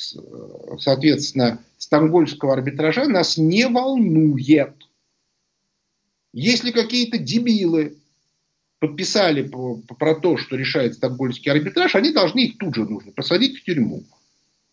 соответственно, 0.79 1.61
стамбульского 1.79 2.53
арбитража 2.53 3.09
нас 3.09 3.37
не 3.37 3.67
волнует. 3.67 4.77
Если 6.33 6.71
какие-то 6.71 7.19
дебилы 7.19 7.97
подписали 8.79 9.43
по, 9.43 9.77
по, 9.77 9.95
про 9.95 10.15
то, 10.15 10.37
что 10.37 10.57
решает 10.57 10.95
стокгольмский 10.95 11.51
арбитраж, 11.51 11.95
они 11.95 12.13
должны 12.13 12.47
их 12.47 12.59
тут 12.59 12.75
же 12.75 12.85
нужно 12.85 13.13
посадить 13.13 13.59
в 13.59 13.65
тюрьму. 13.65 14.05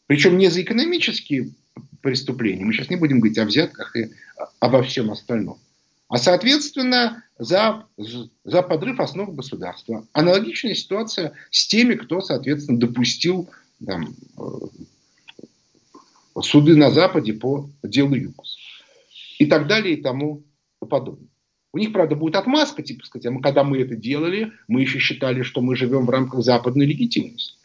Причем 0.08 0.38
не 0.38 0.50
за 0.50 0.62
экономические 0.62 1.52
преступления, 2.02 2.64
мы 2.64 2.74
сейчас 2.74 2.90
не 2.90 2.96
будем 2.96 3.20
говорить 3.20 3.40
о 3.40 3.46
взятках 3.46 3.96
и 3.96 4.12
обо 4.60 4.84
всем 4.84 5.12
остальном, 5.12 5.58
а 6.08 6.18
соответственно 6.18 7.24
за, 7.40 7.86
за 8.44 8.62
подрыв 8.62 9.00
основ 9.00 9.34
государства. 9.34 10.08
Аналогичная 10.14 10.76
ситуация 10.76 11.34
с 11.50 11.68
теми, 11.68 11.96
кто, 11.96 12.22
соответственно, 12.22 12.80
допустил 12.80 13.50
там, 13.84 14.16
э, 14.38 14.42
суды 16.42 16.76
на 16.76 16.92
Западе 16.92 17.34
по 17.34 17.70
делу 17.84 18.16
ЮКОС. 18.16 18.58
И 19.40 19.48
так 19.48 19.68
далее 19.68 19.96
и 19.96 20.02
тому 20.02 20.44
подобное. 20.80 21.28
У 21.76 21.78
них, 21.78 21.92
правда, 21.92 22.16
будет 22.16 22.38
отмазка, 22.38 22.82
типа 22.84 23.06
сказать, 23.06 23.26
а 23.26 23.32
мы, 23.32 23.42
когда 23.42 23.66
мы 23.66 23.80
это 23.80 23.98
делали, 23.98 24.54
мы 24.70 24.80
еще 24.80 24.98
считали, 24.98 25.42
что 25.42 25.60
мы 25.60 25.76
живем 25.76 26.06
в 26.06 26.10
рамках 26.10 26.42
западной 26.42 26.86
легитимности. 26.86 27.58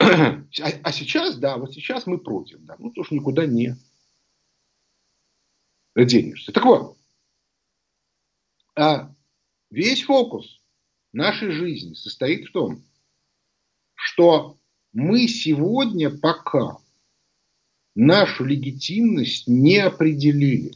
А, 0.00 0.42
а 0.82 0.92
сейчас, 0.92 1.36
да, 1.38 1.56
вот 1.56 1.72
сейчас 1.72 2.08
мы 2.08 2.18
против, 2.18 2.58
да, 2.62 2.74
ну 2.80 2.90
тоже 2.90 3.14
никуда 3.14 3.46
не 3.46 3.76
денешься. 5.94 6.50
Так 6.50 6.64
вот, 6.64 6.98
а 8.74 9.14
весь 9.70 10.02
фокус 10.02 10.60
нашей 11.12 11.52
жизни 11.52 11.94
состоит 11.94 12.48
в 12.48 12.52
том, 12.52 12.82
что 13.94 14.58
мы 14.92 15.28
сегодня 15.28 16.10
пока 16.10 16.81
нашу 17.94 18.44
легитимность 18.44 19.48
не 19.48 19.78
определили. 19.78 20.74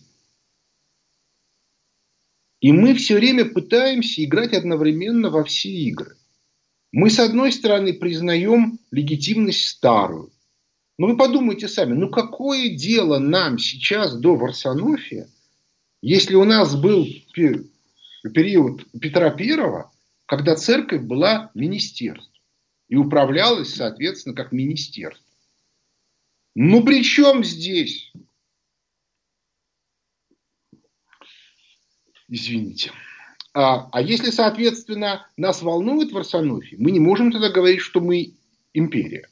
И 2.61 2.73
мы 2.73 2.95
все 2.95 3.17
время 3.17 3.45
пытаемся 3.45 4.25
играть 4.25 4.53
одновременно 4.53 5.31
во 5.31 5.45
все 5.45 5.71
игры. 5.71 6.17
Мы, 6.93 7.11
с 7.11 7.19
одной 7.19 7.53
стороны, 7.53 7.93
признаем 7.93 8.79
легитимность 8.91 9.69
старую. 9.69 10.33
Но 10.99 11.09
вы 11.09 11.17
подумайте 11.17 11.69
сами, 11.69 11.93
ну 11.93 12.11
какое 12.11 12.71
дело 12.71 13.19
нам 13.19 13.59
сейчас 13.59 14.19
до 14.19 14.35
Варсонофия, 14.35 15.29
если 16.01 16.35
у 16.35 16.45
нас 16.45 16.75
был 16.75 17.07
период 17.35 18.87
Петра 18.99 19.31
Первого, 19.31 19.93
когда 20.25 20.57
церковь 20.57 21.03
была 21.03 21.51
министерством 21.55 22.33
и 22.89 22.97
управлялась, 22.97 23.75
соответственно, 23.75 24.35
как 24.35 24.53
министерство. 24.53 25.26
Ну 26.59 26.83
при 26.83 27.05
чем 27.05 27.45
здесь? 27.45 28.11
Извините. 32.29 32.93
А, 33.53 33.91
а 33.93 34.01
если, 34.01 34.31
соответственно, 34.31 35.27
нас 35.37 35.61
волнует 35.61 36.13
Варсонофий, 36.13 36.79
мы 36.79 36.93
не 36.93 36.99
можем 36.99 37.31
тогда 37.31 37.51
говорить, 37.51 37.81
что 37.81 38.01
мы 38.01 38.37
империя. 38.73 39.29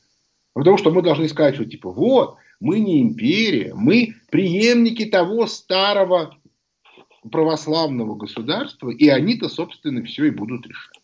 Потому 0.52 0.76
что 0.76 0.90
мы 0.90 1.00
должны 1.00 1.26
сказать, 1.30 1.54
что 1.54 1.64
типа 1.64 1.90
вот, 1.90 2.36
мы 2.60 2.80
не 2.80 3.00
империя, 3.00 3.72
мы 3.74 4.16
преемники 4.30 5.06
того 5.06 5.46
старого 5.46 6.38
православного 7.32 8.16
государства, 8.16 8.90
и 8.90 9.08
они-то, 9.08 9.48
собственно, 9.48 10.04
все 10.04 10.26
и 10.26 10.30
будут 10.30 10.66
решать. 10.66 11.03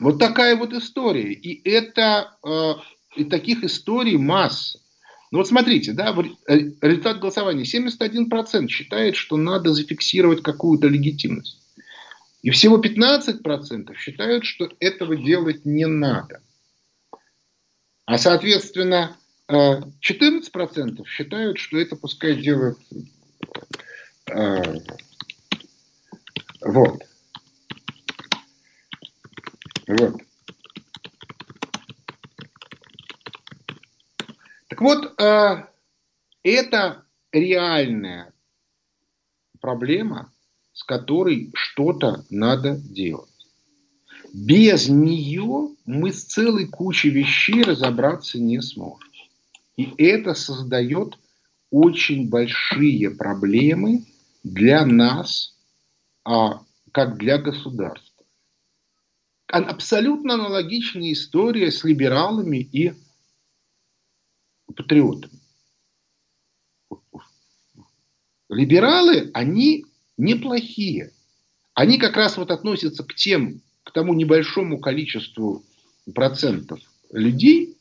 Вот 0.00 0.18
такая 0.18 0.56
вот 0.56 0.72
история. 0.72 1.32
И 1.32 1.68
это 1.68 2.36
э, 2.44 2.72
и 3.16 3.24
таких 3.24 3.62
историй 3.62 4.16
масса. 4.16 4.80
Ну 5.30 5.38
вот 5.38 5.48
смотрите, 5.48 5.92
да, 5.92 6.16
э, 6.48 6.58
результат 6.80 7.20
голосования. 7.20 7.64
71% 7.64 8.68
считает, 8.68 9.14
что 9.14 9.36
надо 9.36 9.72
зафиксировать 9.72 10.42
какую-то 10.42 10.88
легитимность. 10.88 11.60
И 12.42 12.50
всего 12.50 12.78
15% 12.78 13.94
считают, 13.96 14.44
что 14.46 14.70
этого 14.80 15.16
делать 15.16 15.66
не 15.66 15.86
надо. 15.86 16.40
А 18.06 18.16
соответственно 18.16 19.16
14% 19.48 19.90
э, 20.00 21.04
считают, 21.06 21.58
что 21.58 21.78
это 21.78 21.94
пускай 21.96 22.34
делают 22.34 22.78
вот. 26.60 27.02
Вот. 29.90 30.22
Так 34.68 34.80
вот, 34.80 35.20
э, 35.20 35.64
это 36.44 37.04
реальная 37.32 38.32
проблема, 39.60 40.32
с 40.72 40.84
которой 40.84 41.50
что-то 41.54 42.24
надо 42.30 42.76
делать. 42.76 43.28
Без 44.32 44.88
нее 44.88 45.70
мы 45.86 46.12
с 46.12 46.22
целой 46.22 46.68
кучей 46.68 47.10
вещей 47.10 47.64
разобраться 47.64 48.38
не 48.38 48.62
сможем. 48.62 49.10
И 49.76 49.92
это 49.98 50.34
создает 50.34 51.18
очень 51.72 52.28
большие 52.28 53.10
проблемы 53.10 54.06
для 54.44 54.86
нас, 54.86 55.58
а, 56.24 56.62
как 56.92 57.18
для 57.18 57.38
государства 57.38 58.09
абсолютно 59.50 60.34
аналогичная 60.34 61.12
история 61.12 61.70
с 61.70 61.84
либералами 61.84 62.58
и 62.58 62.94
патриотами. 64.74 65.40
Либералы, 68.48 69.30
они 69.32 69.86
неплохие. 70.16 71.12
Они 71.74 71.98
как 71.98 72.16
раз 72.16 72.36
вот 72.36 72.50
относятся 72.50 73.04
к 73.04 73.14
тем, 73.14 73.62
к 73.84 73.92
тому 73.92 74.14
небольшому 74.14 74.78
количеству 74.78 75.64
процентов 76.14 76.80
людей, 77.12 77.76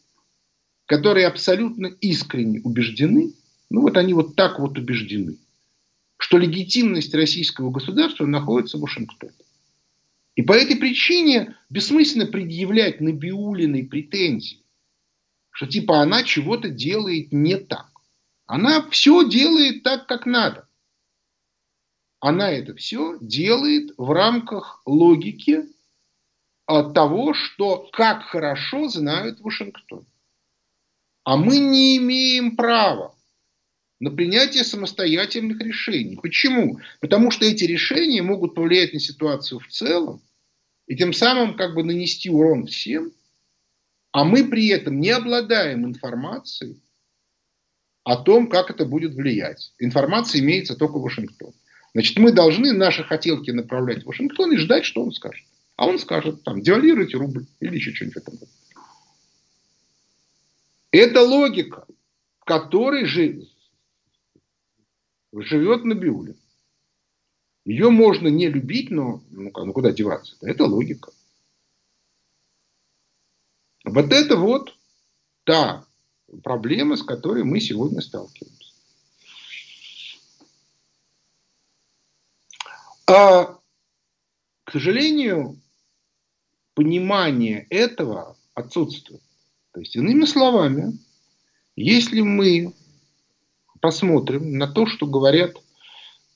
которые 0.86 1.28
абсолютно 1.28 1.88
искренне 1.88 2.62
убеждены, 2.62 3.34
ну 3.70 3.82
вот 3.82 3.98
они 3.98 4.14
вот 4.14 4.36
так 4.36 4.60
вот 4.60 4.78
убеждены, 4.78 5.38
что 6.18 6.38
легитимность 6.38 7.14
российского 7.14 7.72
государства 7.72 8.26
находится 8.26 8.78
в 8.78 8.82
Вашингтоне. 8.82 9.34
И 10.36 10.42
по 10.42 10.54
этой 10.54 10.78
причине 10.78 11.58
бессмысленно 11.70 12.26
предъявлять 12.26 13.02
Набиулиной 13.02 13.84
претензии, 13.84 14.64
что 15.52 15.68
типа 15.68 16.00
она 16.02 16.24
чего-то 16.24 16.70
делает 16.70 17.32
не 17.32 17.58
так. 17.58 17.90
Она 18.46 18.88
все 18.90 19.28
делает 19.28 19.84
так, 19.84 20.08
как 20.08 20.26
надо. 20.26 20.68
Она 22.20 22.52
это 22.52 22.76
все 22.76 23.18
делает 23.22 23.94
в 23.98 24.12
рамках 24.12 24.82
логики 24.86 25.66
того, 26.66 27.34
что 27.34 27.90
как 27.92 28.24
хорошо 28.24 28.88
знают 28.88 29.40
Вашингтон. 29.40 30.06
А 31.24 31.38
мы 31.38 31.60
не 31.60 31.98
имеем 31.98 32.56
права 32.56 33.16
на 34.00 34.12
принятие 34.12 34.64
самостоятельных 34.64 35.60
решений. 35.60 36.18
Почему? 36.22 36.80
Потому 37.02 37.32
что 37.32 37.46
эти 37.46 37.66
решения 37.66 38.22
могут 38.22 38.56
повлиять 38.56 38.94
на 38.94 39.00
ситуацию 39.00 39.60
в 39.60 39.68
целом, 39.68 40.22
и 40.88 40.96
тем 40.96 41.14
самым 41.14 41.56
как 41.56 41.76
бы 41.76 41.84
нанести 41.84 42.30
урон 42.30 42.66
всем, 42.66 43.12
а 44.12 44.24
мы 44.24 44.50
при 44.50 44.68
этом 44.70 45.00
не 45.00 45.12
обладаем 45.12 45.86
информацией 45.86 46.82
о 48.04 48.16
том, 48.18 48.48
как 48.50 48.72
это 48.72 48.86
будет 48.86 49.14
влиять. 49.14 49.74
Информация 49.78 50.42
имеется 50.42 50.76
только 50.76 50.98
в 50.98 51.04
Вашингтоне. 51.04 51.54
Значит, 51.94 52.18
мы 52.18 52.32
должны 52.32 52.72
наши 52.72 53.04
хотелки 53.04 53.52
направлять 53.52 54.04
в 54.04 54.08
Вашингтон 54.08 54.54
и 54.54 54.58
ждать, 54.58 54.86
что 54.86 55.04
он 55.04 55.12
скажет. 55.12 55.46
А 55.76 55.88
он 55.88 56.00
скажет, 56.00 56.44
там, 56.44 56.62
девальвируйте 56.62 57.18
рубль 57.18 57.46
или 57.60 57.76
еще 57.76 57.94
что-нибудь 57.94 58.16
в 58.16 58.28
этом 58.28 58.40
Это 60.92 61.22
логика, 61.22 61.86
в 62.40 62.46
которой 62.46 63.06
жив, 63.06 63.46
живет 65.32 65.84
Набиулин. 65.84 66.38
Ее 67.66 67.90
можно 67.90 68.28
не 68.28 68.48
любить, 68.48 68.90
но 68.90 69.22
ну, 69.30 69.52
ну 69.54 69.74
куда 69.74 69.92
деваться? 69.92 70.36
Это 70.42 70.66
логика. 70.66 71.12
Вот 73.84 74.12
это 74.12 74.36
вот 74.36 74.76
та 75.44 75.86
проблема, 76.44 76.96
с 76.96 77.04
которой 77.04 77.44
мы 77.44 77.60
сегодня 77.60 78.02
сталкиваемся. 78.02 78.74
А, 83.08 83.60
к 84.64 84.72
сожалению, 84.72 85.60
понимание 86.76 87.66
этого 87.70 88.38
отсутствует. 88.54 89.22
То 89.72 89.80
есть, 89.80 89.96
иными 89.96 90.26
словами, 90.26 90.98
если 91.76 92.22
мы 92.22 92.74
посмотрим 93.82 94.58
на 94.58 94.68
то, 94.68 94.86
что 94.86 95.06
говорят 95.06 95.56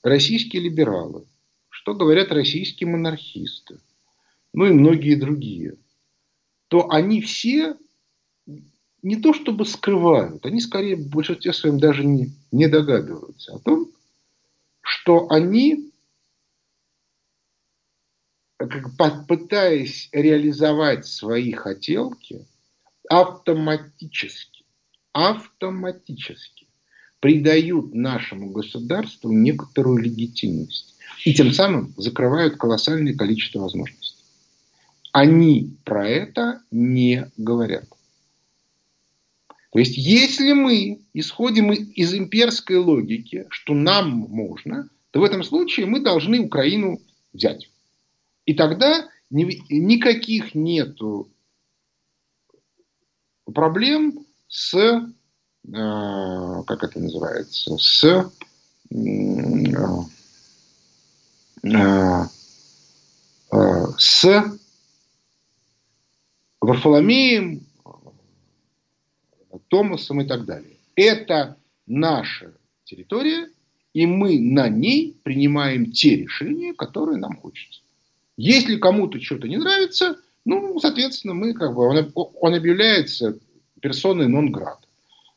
российские 0.02 0.62
либералы, 0.62 1.26
что 1.68 1.94
говорят 1.94 2.30
российские 2.32 2.88
монархисты, 2.88 3.78
ну 4.52 4.66
и 4.66 4.72
многие 4.72 5.14
другие, 5.14 5.76
то 6.68 6.90
они 6.90 7.20
все 7.20 7.76
не 9.02 9.16
то 9.16 9.34
чтобы 9.34 9.66
скрывают, 9.66 10.46
они 10.46 10.60
скорее 10.60 10.96
в 10.96 11.10
большинстве 11.10 11.52
своем 11.52 11.78
даже 11.78 12.04
не, 12.04 12.32
не 12.50 12.68
догадываются 12.68 13.54
о 13.54 13.58
том, 13.58 13.90
что 14.80 15.30
они, 15.30 15.92
пытаясь 19.28 20.08
реализовать 20.12 21.06
свои 21.06 21.52
хотелки, 21.52 22.46
автоматически, 23.10 24.64
автоматически 25.12 26.63
придают 27.24 27.94
нашему 27.94 28.50
государству 28.50 29.32
некоторую 29.32 29.96
легитимность 29.96 30.94
и 31.24 31.32
тем 31.32 31.54
самым 31.54 31.94
закрывают 31.96 32.58
колоссальное 32.58 33.14
количество 33.14 33.60
возможностей. 33.60 34.22
Они 35.10 35.74
про 35.84 36.06
это 36.06 36.60
не 36.70 37.30
говорят. 37.38 37.86
То 39.72 39.78
есть, 39.78 39.96
если 39.96 40.52
мы 40.52 41.00
исходим 41.14 41.72
из 41.72 42.12
имперской 42.12 42.76
логики, 42.76 43.46
что 43.48 43.72
нам 43.72 44.10
можно, 44.10 44.90
то 45.10 45.20
в 45.20 45.24
этом 45.24 45.44
случае 45.44 45.86
мы 45.86 46.00
должны 46.00 46.40
Украину 46.40 47.00
взять. 47.32 47.70
И 48.44 48.52
тогда 48.52 49.08
никаких 49.30 50.54
нету 50.54 51.30
проблем 53.46 54.26
с, 54.46 55.08
как 55.70 56.84
это 56.84 57.00
называется, 57.00 57.78
с 57.78 58.04
э, 58.04 58.24
э, 61.62 62.24
с 63.96 64.44
Варфоломеем, 66.60 67.66
Томасом 69.68 70.20
и 70.20 70.26
так 70.26 70.44
далее. 70.44 70.76
Это 70.96 71.56
наша 71.86 72.52
территория, 72.84 73.48
и 73.92 74.06
мы 74.06 74.38
на 74.38 74.68
ней 74.68 75.18
принимаем 75.22 75.92
те 75.92 76.16
решения, 76.16 76.74
которые 76.74 77.18
нам 77.18 77.36
хочется. 77.36 77.80
Если 78.36 78.76
кому-то 78.76 79.20
что-то 79.20 79.48
не 79.48 79.56
нравится, 79.56 80.16
ну, 80.44 80.78
соответственно, 80.78 81.34
мы 81.34 81.54
как 81.54 81.74
бы, 81.74 81.86
он, 81.86 82.12
он 82.14 82.54
объявляется 82.54 83.38
персоной 83.80 84.28
нон 84.28 84.52
град. 84.52 84.78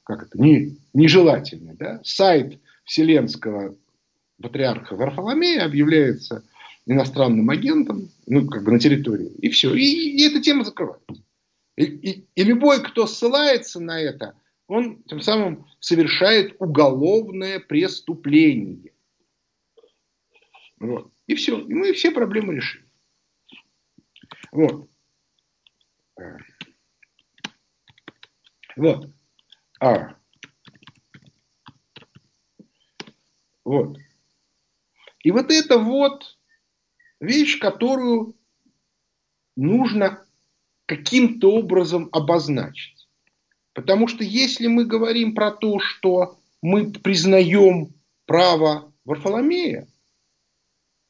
Как 0.08 0.24
это? 0.24 0.42
Не, 0.42 0.78
нежелательный. 0.94 1.76
Да? 1.76 2.00
Сайт 2.02 2.62
Вселенского 2.86 3.76
патриарха 4.42 4.96
Варфоломея 4.96 5.66
объявляется 5.66 6.46
иностранным 6.86 7.50
агентом 7.50 8.10
ну, 8.26 8.48
как 8.48 8.64
бы 8.64 8.72
на 8.72 8.80
территории. 8.80 9.28
И 9.42 9.50
все. 9.50 9.76
И, 9.76 9.84
и 9.84 10.26
эта 10.26 10.42
тема 10.42 10.64
закрывается. 10.64 11.22
И, 11.76 11.84
и, 11.84 12.28
и 12.36 12.44
любой, 12.46 12.82
кто 12.82 13.06
ссылается 13.06 13.82
на 13.82 14.00
это, 14.00 14.40
он 14.68 15.04
тем 15.04 15.20
самым 15.20 15.68
совершает 15.82 16.56
уголовное 16.60 17.60
преступление. 17.60 18.94
Вот. 20.80 21.12
И 21.28 21.36
все. 21.36 21.60
И 21.60 21.74
мы 21.74 21.92
все 21.92 22.12
проблемы 22.12 22.56
решили. 22.56 22.86
Вот. 24.54 24.90
Вот. 28.78 29.10
А. 29.80 30.16
Вот. 33.64 33.98
И 35.24 35.32
вот 35.32 35.52
это 35.52 35.78
вот 35.78 36.38
вещь, 37.20 37.60
которую 37.60 38.36
нужно 39.56 40.26
каким-то 40.86 41.52
образом 41.52 42.10
обозначить. 42.12 43.08
Потому 43.74 44.08
что 44.08 44.24
если 44.24 44.68
мы 44.68 44.86
говорим 44.86 45.36
про 45.36 45.52
то, 45.52 45.80
что 45.80 46.40
мы 46.62 46.92
признаем 46.92 47.94
право 48.26 48.92
Варфоломея, 49.06 49.88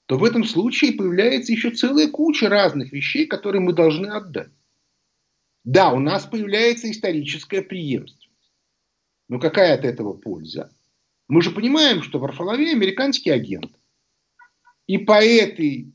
то 0.08 0.18
в 0.18 0.24
этом 0.24 0.44
случае 0.44 0.94
появляется 0.94 1.52
еще 1.52 1.72
целая 1.72 2.08
куча 2.10 2.50
разных 2.50 2.92
вещей, 2.92 3.28
которые 3.28 3.62
мы 3.62 3.74
должны 3.74 4.08
отдать. 4.08 4.52
Да, 5.64 5.92
у 5.92 6.00
нас 6.00 6.26
появляется 6.26 6.90
историческая 6.90 7.62
преемственность. 7.62 8.27
Но 9.30 9.40
какая 9.40 9.74
от 9.74 9.86
этого 9.86 10.14
польза? 10.14 10.72
Мы 11.28 11.42
же 11.42 11.52
понимаем, 11.52 12.02
что 12.02 12.20
Варфоломей 12.20 12.72
американский 12.72 13.30
агент. 13.30 13.72
И 14.88 14.98
по 14.98 15.22
этой 15.24 15.92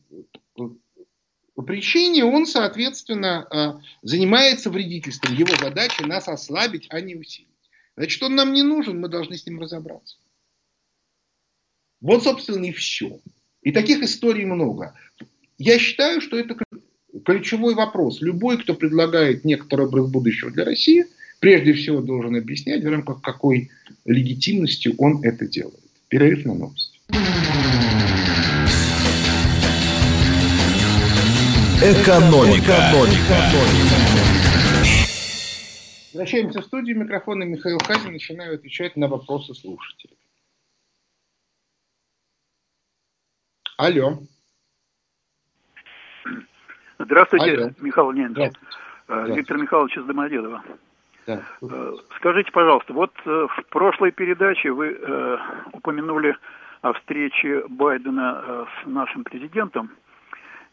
по 1.55 1.62
причине 1.62 2.25
он, 2.25 2.47
соответственно, 2.47 3.47
а, 3.51 3.81
занимается 4.03 4.71
вредительством. 4.71 5.35
Его 5.35 5.55
задача 5.57 6.07
нас 6.07 6.27
ослабить, 6.29 6.87
а 6.90 7.01
не 7.01 7.14
усилить. 7.14 7.49
Значит, 7.97 8.23
он 8.23 8.35
нам 8.35 8.53
не 8.53 8.62
нужен, 8.62 8.99
мы 8.99 9.09
должны 9.09 9.37
с 9.37 9.47
ним 9.47 9.61
разобраться. 9.61 10.16
Вот, 12.01 12.25
собственно, 12.25 12.64
и 12.64 12.73
все. 12.73 13.21
И 13.61 13.71
таких 13.71 14.03
историй 14.03 14.45
много. 14.45 14.95
Я 15.59 15.79
считаю, 15.79 16.21
что 16.21 16.37
это 16.37 16.57
ключевой 17.25 17.75
вопрос. 17.75 18.21
Любой, 18.23 18.61
кто 18.61 18.75
предлагает 18.75 19.45
некоторый 19.45 19.87
образ 19.87 20.11
будущего 20.11 20.51
для 20.51 20.64
России, 20.64 21.07
прежде 21.43 21.73
всего 21.73 22.01
должен 22.01 22.37
объяснять, 22.37 22.85
в 22.85 22.89
рамках 22.89 23.21
какой 23.21 23.69
легитимности 24.05 24.95
он 24.97 25.25
это 25.25 25.47
делает. 25.47 25.81
Перерыв 26.09 26.45
на 26.47 26.55
новости. 26.55 27.01
Экономика. 31.83 32.63
Экономика. 32.63 33.37
Возвращаемся 36.13 36.61
в 36.61 36.65
студию. 36.65 36.97
Микрофона 37.01 37.43
Михаил 37.43 37.81
Хазин. 37.81 38.13
Начинаю 38.13 38.55
отвечать 38.55 38.95
на 38.97 39.09
вопросы 39.09 39.53
слушателей. 39.53 40.17
Алло. 43.79 44.23
Здравствуйте, 47.01 47.51
Алло. 47.51 47.71
Михаил 47.81 48.13
Леонидович. 48.13 48.53
Здравствуйте. 49.09 49.41
Виктор 49.41 49.57
Михайлович 49.57 49.97
из 49.97 50.05
Домодедово. 50.05 50.63
Э, 51.27 51.93
скажите, 52.17 52.51
пожалуйста, 52.53 52.93
вот 52.93 53.13
э, 53.25 53.47
в 53.49 53.65
прошлой 53.71 54.11
передаче 54.11 54.71
вы 54.71 54.99
э, 54.99 55.39
упомянули 55.73 56.37
о 56.81 56.93
встрече 56.95 57.65
Байдена 57.69 58.67
с 58.67 58.87
нашим 58.87 59.23
президентом. 59.23 59.91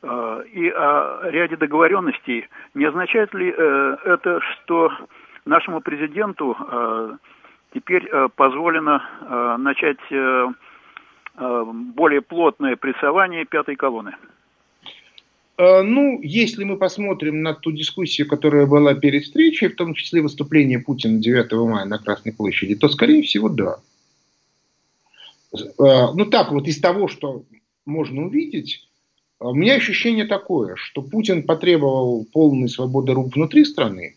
И 0.02 0.70
о 0.70 1.30
ряде 1.30 1.58
договоренностей. 1.58 2.48
Не 2.74 2.86
означает 2.86 3.34
ли 3.34 3.50
это, 3.50 4.40
что 4.40 4.92
нашему 5.46 5.82
президенту 5.82 6.58
теперь 7.74 8.10
позволено 8.38 9.04
начать 9.60 10.00
более 11.36 12.22
плотное 12.22 12.78
прессование 12.78 13.46
пятой 13.46 13.76
колонны? 13.76 14.16
Ну, 15.62 16.22
если 16.22 16.64
мы 16.64 16.78
посмотрим 16.78 17.42
на 17.42 17.54
ту 17.54 17.74
дискуссию, 17.74 18.30
которая 18.30 18.66
была 18.66 18.94
перед 18.94 19.26
встречей, 19.26 19.68
в 19.68 19.76
том 19.76 19.94
числе 19.94 20.22
выступление 20.22 20.80
Путина 20.80 21.20
9 21.20 21.52
мая 21.68 21.84
на 21.84 21.98
Красной 21.98 22.32
площади, 22.32 22.76
то, 22.76 22.88
скорее 22.88 23.24
всего, 23.24 23.50
да. 23.50 23.76
Ну, 25.52 26.26
так 26.28 26.54
вот, 26.54 26.66
из 26.66 26.80
того, 26.80 27.10
что 27.10 27.44
можно 27.86 28.28
увидеть, 28.28 28.88
у 29.42 29.54
меня 29.54 29.76
ощущение 29.76 30.24
такое, 30.24 30.78
что 30.78 31.02
Путин 31.02 31.44
потребовал 31.44 32.26
полной 32.32 32.70
свободы 32.70 33.14
рук 33.14 33.36
внутри 33.36 33.66
страны, 33.66 34.16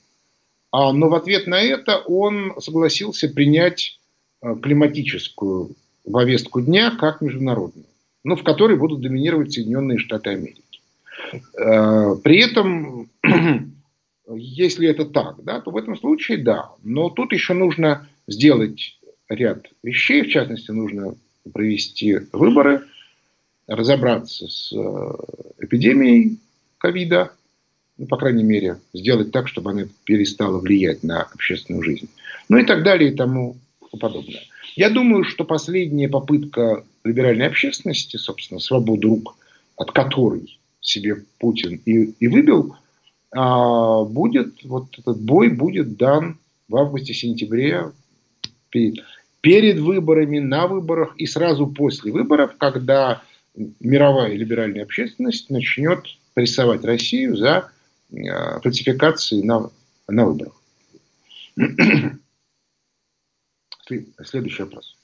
а, 0.70 0.92
но 0.92 1.08
в 1.08 1.14
ответ 1.14 1.48
на 1.48 1.60
это 1.60 1.98
он 1.98 2.54
согласился 2.60 3.28
принять 3.28 3.98
климатическую 4.40 5.74
повестку 6.10 6.60
дня 6.60 6.92
как 6.92 7.20
международную, 7.20 7.86
но 8.22 8.36
в 8.36 8.44
которой 8.44 8.76
будут 8.76 9.00
доминировать 9.00 9.52
Соединенные 9.52 9.98
Штаты 9.98 10.30
Америки. 10.30 10.61
А, 11.58 12.14
при 12.16 12.40
этом, 12.40 13.10
если 14.34 14.88
это 14.88 15.04
так, 15.04 15.42
да, 15.44 15.60
то 15.60 15.70
в 15.70 15.76
этом 15.76 15.96
случае 15.96 16.38
да. 16.38 16.70
Но 16.82 17.10
тут 17.10 17.32
еще 17.32 17.54
нужно 17.54 18.08
сделать 18.28 18.98
ряд 19.28 19.66
вещей, 19.82 20.22
в 20.22 20.28
частности, 20.28 20.70
нужно 20.70 21.14
провести 21.52 22.18
выборы– 22.32 22.82
разобраться 23.66 24.48
с 24.48 24.72
э, 24.72 25.12
эпидемией 25.60 26.38
ковида, 26.78 27.32
ну, 27.98 28.06
по 28.06 28.16
крайней 28.16 28.42
мере, 28.42 28.78
сделать 28.92 29.32
так, 29.32 29.48
чтобы 29.48 29.70
она 29.70 29.84
перестала 30.04 30.58
влиять 30.58 31.02
на 31.02 31.22
общественную 31.22 31.82
жизнь. 31.82 32.08
Ну 32.48 32.58
и 32.58 32.64
так 32.64 32.82
далее 32.82 33.12
и 33.12 33.16
тому 33.16 33.56
подобное. 34.00 34.42
Я 34.74 34.90
думаю, 34.90 35.24
что 35.24 35.44
последняя 35.44 36.08
попытка 36.08 36.84
либеральной 37.04 37.46
общественности, 37.46 38.16
собственно, 38.16 38.60
свободу 38.60 39.08
рук, 39.08 39.36
от 39.76 39.92
которой 39.92 40.58
себе 40.82 41.24
Путин 41.38 41.80
и, 41.86 42.12
и 42.18 42.28
выбил, 42.28 42.76
а, 43.30 44.04
будет, 44.04 44.62
вот 44.64 44.98
этот 44.98 45.18
бой 45.20 45.48
будет 45.48 45.96
дан 45.96 46.38
в 46.68 46.76
августе-сентябре 46.76 47.92
перед, 48.68 49.02
перед 49.40 49.78
выборами, 49.78 50.38
на 50.38 50.66
выборах 50.66 51.14
и 51.16 51.26
сразу 51.26 51.66
после 51.66 52.12
выборов, 52.12 52.56
когда 52.58 53.22
мировая 53.80 54.34
либеральная 54.34 54.82
общественность 54.82 55.48
начнет 55.50 56.04
прессовать 56.34 56.84
Россию 56.84 57.36
за 57.36 57.70
э, 58.10 58.60
фальсификации 58.60 59.42
на, 59.42 59.70
на 60.08 60.26
выборах. 60.26 60.54
Следующий 64.24 64.62
вопрос. 64.62 64.96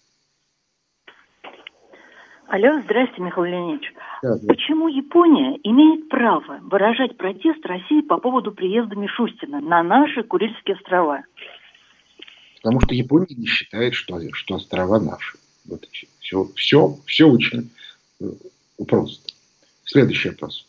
Алло, 2.48 2.80
здрасте, 2.82 3.20
Михаил 3.20 3.44
Леонидович. 3.44 3.92
Да, 4.22 4.36
да. 4.36 4.48
Почему 4.48 4.88
Япония 4.88 5.58
имеет 5.64 6.08
право 6.08 6.58
выражать 6.62 7.18
протест 7.18 7.64
России 7.66 8.00
по 8.00 8.16
поводу 8.16 8.52
приезда 8.52 8.96
Мишустина 8.96 9.60
на 9.60 9.82
наши 9.82 10.22
Курильские 10.22 10.76
острова? 10.76 11.24
Потому 12.62 12.80
что 12.80 12.94
Япония 12.94 13.34
не 13.36 13.46
считает, 13.46 13.92
что, 13.92 14.18
что 14.32 14.54
острова 14.54 14.98
наши. 14.98 15.36
Вот 15.68 15.84
все, 16.20 16.46
все, 16.56 16.94
все 17.04 17.24
очень 17.26 17.70
э, 18.22 18.24
просто. 18.88 19.30
Следующий 19.84 20.30
вопрос. 20.30 20.66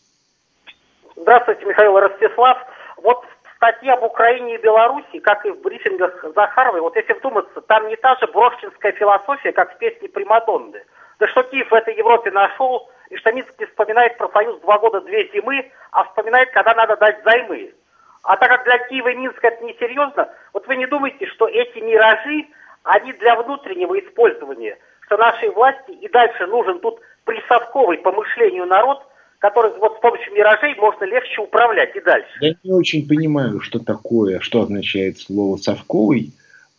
Здравствуйте, 1.16 1.64
Михаил 1.64 1.98
Ростислав. 1.98 2.58
Вот 3.02 3.24
статья 3.56 3.94
об 3.94 4.02
Украине 4.02 4.56
и 4.56 4.62
Беларуси, 4.62 5.18
как 5.20 5.46
и 5.46 5.50
в 5.50 5.62
брифингах 5.62 6.26
Захаровой, 6.34 6.82
вот 6.82 6.94
если 6.96 7.14
вдуматься, 7.14 7.62
там 7.62 7.88
не 7.88 7.96
та 7.96 8.16
же 8.16 8.26
брошкинская 8.26 8.92
философия, 8.92 9.52
как 9.52 9.74
в 9.74 9.78
песне 9.78 10.10
Примадонны. 10.10 10.82
Да 11.20 11.28
что 11.28 11.42
Киев 11.42 11.70
в 11.70 11.74
этой 11.74 11.96
Европе 11.96 12.30
нашел, 12.30 12.88
и 13.10 13.16
что 13.16 13.30
Минск 13.32 13.52
не 13.58 13.66
вспоминает 13.66 14.16
про 14.16 14.28
союз 14.30 14.58
два 14.60 14.78
года, 14.78 15.02
две 15.02 15.30
зимы, 15.32 15.70
а 15.92 16.04
вспоминает, 16.04 16.50
когда 16.50 16.74
надо 16.74 16.96
дать 16.96 17.22
займы. 17.24 17.74
А 18.22 18.36
так 18.36 18.48
как 18.48 18.64
для 18.64 18.78
Киева 18.88 19.08
и 19.08 19.16
Минска 19.16 19.48
это 19.48 19.62
несерьезно, 19.64 20.30
вот 20.54 20.66
вы 20.66 20.76
не 20.76 20.86
думаете, 20.86 21.26
что 21.26 21.46
эти 21.46 21.78
миражи, 21.78 22.46
они 22.84 23.12
для 23.12 23.36
внутреннего 23.36 23.98
использования, 23.98 24.78
что 25.02 25.18
нашей 25.18 25.50
власти 25.50 25.90
и 25.90 26.08
дальше 26.08 26.46
нужен 26.46 26.80
тут 26.80 27.00
присадковый 27.24 27.98
по 27.98 28.12
мышлению 28.12 28.64
народ, 28.64 29.02
который 29.40 29.72
вот 29.78 29.98
с 29.98 30.00
помощью 30.00 30.32
миражей 30.32 30.74
можно 30.76 31.04
легче 31.04 31.42
управлять 31.42 31.94
и 31.96 32.00
дальше. 32.00 32.30
Я 32.40 32.54
не 32.62 32.72
очень 32.72 33.06
понимаю, 33.06 33.60
что 33.60 33.78
такое, 33.78 34.40
что 34.40 34.62
означает 34.62 35.18
слово 35.18 35.56
«совковый». 35.56 36.32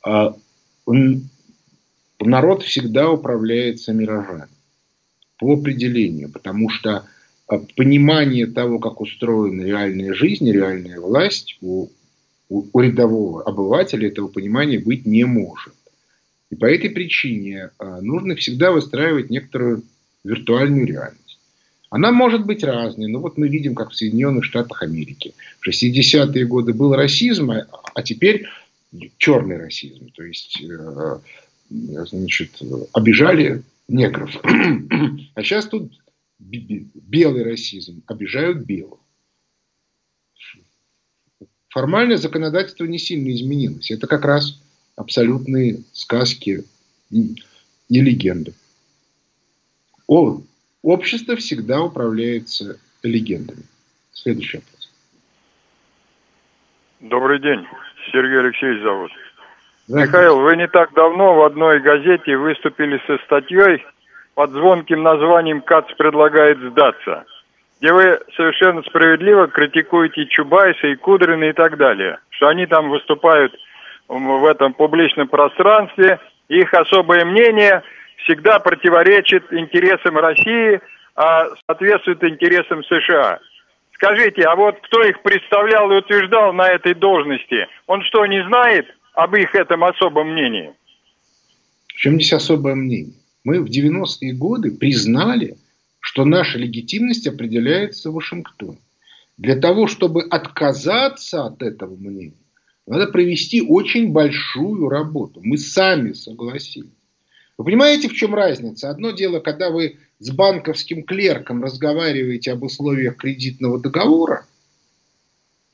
А, 0.04 0.34
народ 2.28 2.64
всегда 2.64 3.10
управляется 3.10 3.94
миражами 3.94 4.48
по 5.38 5.54
определению, 5.54 6.30
потому 6.30 6.70
что 6.70 7.06
а, 7.48 7.58
понимание 7.76 8.48
того, 8.48 8.80
как 8.80 9.02
устроена 9.02 9.64
реальная 9.64 10.14
жизнь, 10.14 10.50
реальная 10.50 11.00
власть 11.00 11.58
у, 11.62 11.90
у, 12.50 12.66
у 12.72 12.80
рядового 12.80 13.44
обывателя 13.44 14.08
этого 14.08 14.28
понимания 14.28 14.80
быть 14.80 15.06
не 15.06 15.26
может. 15.26 15.74
И 16.50 16.56
по 16.56 16.66
этой 16.66 16.90
причине 16.90 17.72
а, 17.78 18.02
нужно 18.02 18.36
всегда 18.36 18.72
выстраивать 18.72 19.30
некоторую 19.30 19.84
виртуальную 20.24 20.86
реальность. 20.86 21.22
Она 21.92 22.12
может 22.12 22.46
быть 22.46 22.64
разной. 22.64 23.08
Но 23.08 23.20
вот 23.20 23.38
мы 23.38 23.50
видим, 23.50 23.76
как 23.76 23.92
в 23.92 23.96
Соединенных 23.96 24.46
Штатах 24.46 24.82
Америки. 24.82 25.34
В 25.60 25.68
60-е 25.68 26.46
годы 26.46 26.74
был 26.74 26.96
расизм, 26.96 27.52
а 27.52 28.02
теперь 28.02 28.48
черный 29.18 29.58
расизм. 29.58 30.10
То 30.16 30.24
есть, 30.24 30.62
э, 30.64 31.20
значит, 31.72 32.62
обижали 32.94 33.64
негров. 33.88 34.32
А 35.34 35.44
сейчас 35.44 35.68
тут 35.68 35.94
белый 36.40 37.44
расизм. 37.44 38.04
Обижают 38.08 38.66
белых. 38.66 39.00
Формальное 41.70 42.18
законодательство 42.18 42.84
не 42.84 42.98
сильно 42.98 43.32
изменилось. 43.32 43.92
Это 43.92 44.08
как 44.08 44.26
раз 44.26 44.62
абсолютные 44.98 45.84
сказки 45.94 46.66
и, 47.10 47.36
и 47.88 48.02
легенды. 48.02 48.54
О, 50.08 50.42
общество 50.82 51.38
всегда 51.38 51.82
управляется 51.82 52.78
легендами. 53.04 53.64
Следующий 54.12 54.58
вопрос. 54.58 54.92
Добрый 57.00 57.40
день. 57.40 57.66
Сергей 58.12 58.40
Алексеевич 58.40 58.84
зовут. 58.84 59.12
Михаил, 59.94 60.40
вы 60.40 60.56
не 60.56 60.68
так 60.68 60.94
давно 60.94 61.36
в 61.36 61.44
одной 61.44 61.82
газете 61.82 62.38
выступили 62.38 63.02
со 63.08 63.18
статьей 63.26 63.86
под 64.36 64.52
звонким 64.52 65.04
названием 65.04 65.62
«КАЦ 65.62 65.94
предлагает 65.98 66.58
сдаться», 66.60 67.26
где 67.80 67.92
вы 67.92 68.20
совершенно 68.36 68.84
справедливо 68.84 69.48
критикуете 69.48 70.28
Чубайса 70.28 70.88
и 70.88 70.96
Кудрина 70.96 71.44
и 71.46 71.54
так 71.54 71.78
далее, 71.78 72.20
что 72.30 72.48
они 72.48 72.66
там 72.68 72.90
выступают 72.90 73.54
в 74.08 74.46
этом 74.46 74.74
публичном 74.74 75.28
пространстве, 75.28 76.20
их 76.48 76.74
особое 76.74 77.26
мнение 77.26 77.84
всегда 78.24 78.60
противоречит 78.60 79.52
интересам 79.52 80.18
России, 80.18 80.80
а 81.16 81.48
соответствует 81.68 82.24
интересам 82.24 82.84
США. 82.86 83.40
Скажите, 83.96 84.44
а 84.44 84.56
вот 84.56 84.80
кто 84.84 85.04
их 85.04 85.22
представлял 85.22 85.92
и 85.92 85.98
утверждал 85.98 86.54
на 86.54 86.70
этой 86.70 86.94
должности, 86.94 87.68
он 87.88 88.02
что, 88.04 88.26
не 88.26 88.42
знает 88.46 88.88
об 89.14 89.36
их 89.36 89.56
этом 89.56 89.84
особом 89.84 90.32
мнении? 90.34 90.74
В 91.88 91.94
чем 91.94 92.16
здесь 92.16 92.34
особое 92.34 92.76
мнение? 92.76 93.14
Мы 93.44 93.62
в 93.62 93.66
90-е 93.66 94.34
годы 94.34 94.72
признали, 94.72 95.58
что 96.00 96.26
наша 96.26 96.58
легитимность 96.58 97.28
определяется 97.28 98.10
в 98.10 98.16
Вашингтоне. 98.16 98.80
Для 99.38 99.56
того, 99.56 99.88
чтобы 99.88 100.24
отказаться 100.24 101.46
от 101.46 101.62
этого 101.64 101.96
мнения, 101.96 102.34
надо 102.86 103.08
провести 103.08 103.62
очень 103.62 104.12
большую 104.12 104.90
работу. 104.90 105.42
Мы 105.44 105.58
сами 105.58 106.14
согласились. 106.14 106.92
Вы 107.58 107.66
понимаете, 107.66 108.10
в 108.10 108.14
чем 108.14 108.34
разница? 108.34 108.90
Одно 108.90 109.12
дело, 109.12 109.40
когда 109.40 109.70
вы 109.70 109.98
с 110.20 110.32
банковским 110.32 111.04
клерком 111.04 111.64
разговариваете 111.64 112.52
об 112.52 112.64
условиях 112.64 113.18
кредитного 113.18 113.80
договора, 113.80 114.46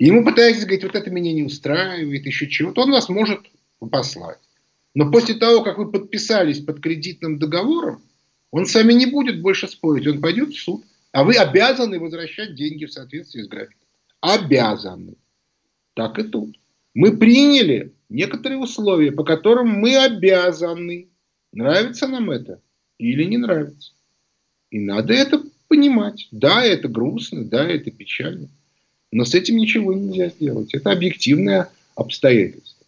ему 0.05 0.23
пытаетесь 0.23 0.63
говорить, 0.63 0.83
вот 0.83 0.95
это 0.95 1.10
меня 1.10 1.33
не 1.33 1.43
устраивает, 1.43 2.25
еще 2.25 2.47
чего-то, 2.47 2.81
он 2.81 2.91
вас 2.91 3.10
может 3.10 3.41
послать. 3.91 4.39
Но 4.93 5.12
после 5.12 5.36
того, 5.36 5.63
как 5.63 5.77
вы 5.77 5.91
подписались 5.91 6.60
под 6.60 6.79
кредитным 6.79 7.39
договором, 7.39 8.01
он 8.51 8.65
с 8.65 8.73
вами 8.73 8.93
не 8.93 9.05
будет 9.05 9.41
больше 9.41 9.67
спорить, 9.67 10.07
он 10.07 10.21
пойдет 10.21 10.49
в 10.49 10.60
суд. 10.60 10.83
А 11.12 11.23
вы 11.23 11.36
обязаны 11.36 11.99
возвращать 11.99 12.55
деньги 12.55 12.86
в 12.86 12.91
соответствии 12.91 13.41
с 13.41 13.47
графиком. 13.47 13.88
Обязаны. 14.21 15.15
Так 15.93 16.19
и 16.19 16.23
тут. 16.23 16.57
Мы 16.93 17.17
приняли 17.17 17.93
некоторые 18.10 18.60
условия, 18.60 19.12
по 19.12 19.23
которым 19.23 19.69
мы 19.69 19.95
обязаны. 19.97 21.10
Нравится 21.53 22.07
нам 22.07 22.31
это 22.31 22.62
или 22.97 23.23
не 23.23 23.38
нравится. 23.38 23.93
И 24.69 24.79
надо 24.79 25.13
это 25.13 25.43
понимать. 25.67 26.27
Да, 26.31 26.63
это 26.63 26.88
грустно, 26.88 27.45
да, 27.45 27.67
это 27.67 27.91
печально. 27.91 28.49
Но 29.12 29.26
с 29.26 29.34
этим 29.34 29.58
ничего 29.58 29.93
нельзя 29.93 30.30
сделать. 30.30 30.74
Это 30.74 30.91
объективное 30.91 31.70
обстоятельство. 31.96 32.86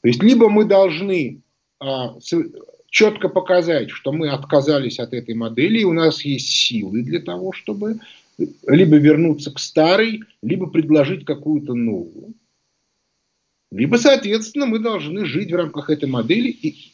То 0.00 0.08
есть, 0.08 0.22
либо 0.22 0.48
мы 0.48 0.64
должны 0.64 1.40
а, 1.80 2.16
четко 2.88 3.28
показать, 3.28 3.90
что 3.90 4.12
мы 4.12 4.30
отказались 4.30 4.98
от 4.98 5.12
этой 5.12 5.34
модели, 5.34 5.80
и 5.80 5.84
у 5.84 5.92
нас 5.92 6.24
есть 6.24 6.48
силы 6.48 7.02
для 7.02 7.20
того, 7.20 7.52
чтобы 7.52 7.98
либо 8.66 8.96
вернуться 8.96 9.50
к 9.50 9.58
старой, 9.58 10.22
либо 10.42 10.68
предложить 10.68 11.24
какую-то 11.24 11.74
новую. 11.74 12.34
Либо, 13.70 13.96
соответственно, 13.96 14.66
мы 14.66 14.78
должны 14.78 15.26
жить 15.26 15.52
в 15.52 15.56
рамках 15.56 15.90
этой 15.90 16.08
модели 16.08 16.48
и, 16.48 16.92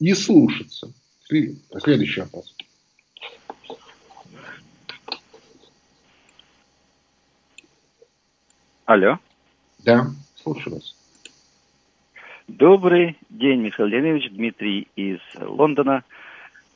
и 0.00 0.14
слушаться. 0.14 0.92
Следующий 1.28 2.22
вопрос. 2.22 2.54
Алло. 8.90 9.20
Да, 9.84 10.08
слушаю 10.34 10.74
вас. 10.74 10.96
Добрый 12.48 13.16
день, 13.28 13.60
Михаил 13.60 13.88
Леонидович, 13.88 14.32
Дмитрий 14.32 14.88
из 14.96 15.20
Лондона. 15.40 16.02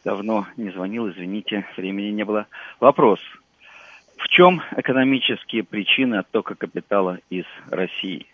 Давно 0.05 0.46
не 0.57 0.70
звонил, 0.70 1.11
извините, 1.11 1.66
времени 1.77 2.12
не 2.12 2.24
было. 2.24 2.46
Вопрос. 2.79 3.18
В 4.16 4.29
чем 4.29 4.62
экономические 4.77 5.64
причины 5.64 6.14
оттока 6.14 6.55
капитала 6.55 7.18
из 7.31 7.46
России? 7.68 8.27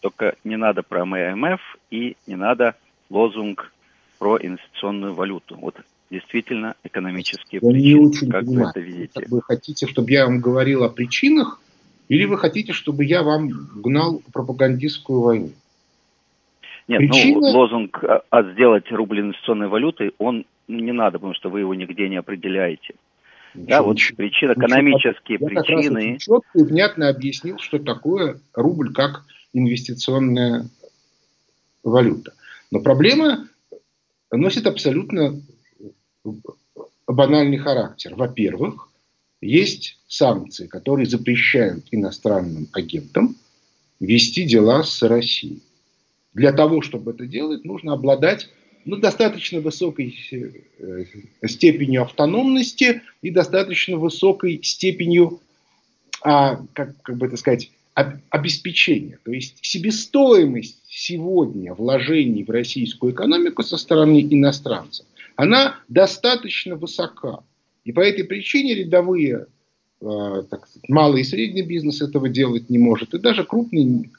Только 0.00 0.36
не 0.42 0.56
надо 0.56 0.82
про 0.82 1.04
ММФ 1.04 1.60
и 1.90 2.16
не 2.26 2.36
надо 2.36 2.76
лозунг 3.10 3.74
про 4.18 4.38
инвестиционную 4.38 5.12
валюту. 5.12 5.54
Вот 5.58 5.76
действительно 6.10 6.76
экономические 6.82 7.60
я 7.62 7.68
причины. 7.68 7.88
Не 7.88 7.94
очень 7.94 8.30
как 8.30 8.46
понимаю. 8.46 8.64
вы 8.64 8.70
это 8.70 8.80
видите? 8.80 9.26
Вы 9.28 9.42
хотите, 9.42 9.86
чтобы 9.86 10.10
я 10.12 10.24
вам 10.24 10.40
говорил 10.40 10.82
о 10.82 10.88
причинах, 10.88 11.60
или 12.08 12.24
вы 12.24 12.38
хотите, 12.38 12.72
чтобы 12.72 13.04
я 13.04 13.22
вам 13.22 13.48
гнал 13.76 14.22
пропагандистскую 14.32 15.20
войну? 15.20 15.50
Нет, 16.88 17.00
ну, 17.02 17.08
Причина... 17.08 17.40
ну, 17.40 17.58
лозунг 17.58 18.02
а, 18.02 18.22
а 18.30 18.42
сделать 18.52 18.90
рубль 18.90 19.20
инвестиционной 19.20 19.68
валютой, 19.68 20.14
он 20.18 20.46
не 20.68 20.92
надо, 20.92 21.18
потому 21.18 21.34
что 21.34 21.50
вы 21.50 21.60
его 21.60 21.74
нигде 21.74 22.08
не 22.08 22.16
определяете. 22.16 22.94
Ничего, 23.54 23.68
да, 23.68 23.82
вот 23.82 23.94
ничего, 23.94 24.16
причина, 24.16 24.52
экономические 24.52 25.38
ничего, 25.38 25.48
причины. 25.48 26.12
Я 26.12 26.18
четко 26.18 26.58
и 26.58 26.62
внятно 26.62 27.08
объяснил, 27.08 27.58
что 27.58 27.78
такое 27.78 28.40
рубль 28.54 28.92
как 28.92 29.24
инвестиционная 29.52 30.68
валюта. 31.82 32.32
Но 32.70 32.80
проблема 32.80 33.48
носит 34.30 34.66
абсолютно 34.66 35.40
банальный 37.06 37.58
характер. 37.58 38.14
Во-первых, 38.14 38.88
есть 39.40 39.98
санкции, 40.08 40.66
которые 40.66 41.06
запрещают 41.06 41.86
иностранным 41.90 42.68
агентам 42.72 43.36
вести 44.00 44.44
дела 44.44 44.82
с 44.82 45.02
Россией. 45.02 45.62
Для 46.34 46.52
того, 46.52 46.82
чтобы 46.82 47.12
это 47.12 47.26
делать, 47.26 47.64
нужно 47.64 47.92
обладать 47.94 48.48
ну, 48.84 48.96
достаточно 48.96 49.60
высокой 49.60 50.16
э, 50.30 51.04
степенью 51.46 52.02
автономности 52.02 53.02
и 53.22 53.30
достаточно 53.30 53.96
высокой 53.96 54.60
степенью, 54.62 55.40
а, 56.22 56.64
как, 56.72 57.00
как 57.02 57.16
бы 57.16 57.26
это 57.26 57.36
сказать, 57.36 57.70
обеспечения. 58.30 59.18
То 59.24 59.32
есть 59.32 59.58
себестоимость 59.62 60.80
сегодня 60.88 61.74
вложений 61.74 62.44
в 62.44 62.50
российскую 62.50 63.12
экономику 63.12 63.62
со 63.62 63.76
стороны 63.76 64.20
иностранцев, 64.20 65.04
она 65.36 65.80
достаточно 65.88 66.76
высока. 66.76 67.40
И 67.88 67.92
по 67.92 68.00
этой 68.00 68.24
причине 68.24 68.74
рядовые, 68.74 69.46
э, 70.02 70.42
так 70.50 70.68
сказать, 70.68 70.90
малый 70.90 71.22
и 71.22 71.24
средний 71.24 71.62
бизнес 71.62 72.02
этого 72.02 72.28
делать 72.28 72.68
не 72.68 72.76
может. 72.76 73.14
И 73.14 73.18
даже 73.18 73.44
крупный 73.44 74.10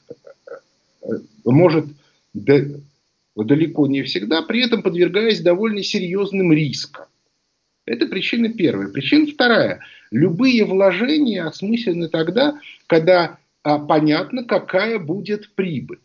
э, 1.02 1.06
может 1.44 1.86
далеко 2.34 3.86
не 3.86 4.02
всегда, 4.02 4.42
при 4.42 4.64
этом 4.64 4.82
подвергаясь 4.82 5.40
довольно 5.40 5.84
серьезным 5.84 6.52
рискам. 6.52 7.06
Это 7.86 8.06
причина 8.06 8.48
первая. 8.52 8.88
Причина 8.88 9.28
вторая. 9.28 9.78
Любые 10.10 10.64
вложения 10.64 11.44
осмысленны 11.44 12.08
тогда, 12.08 12.58
когда 12.88 13.38
а, 13.62 13.78
понятно, 13.78 14.42
какая 14.42 14.98
будет 14.98 15.54
прибыль. 15.54 16.00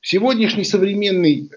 В 0.00 0.08
сегодняшней 0.08 0.64
современной 0.64 1.50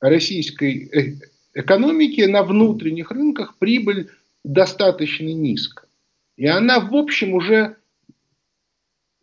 российской 0.00 1.20
экономике 1.56 2.26
на 2.28 2.42
внутренних 2.42 3.10
рынках 3.10 3.56
прибыль 3.56 4.10
достаточно 4.44 5.26
низкая. 5.26 5.88
И 6.36 6.46
она, 6.46 6.80
в 6.80 6.94
общем, 6.94 7.32
уже 7.32 7.76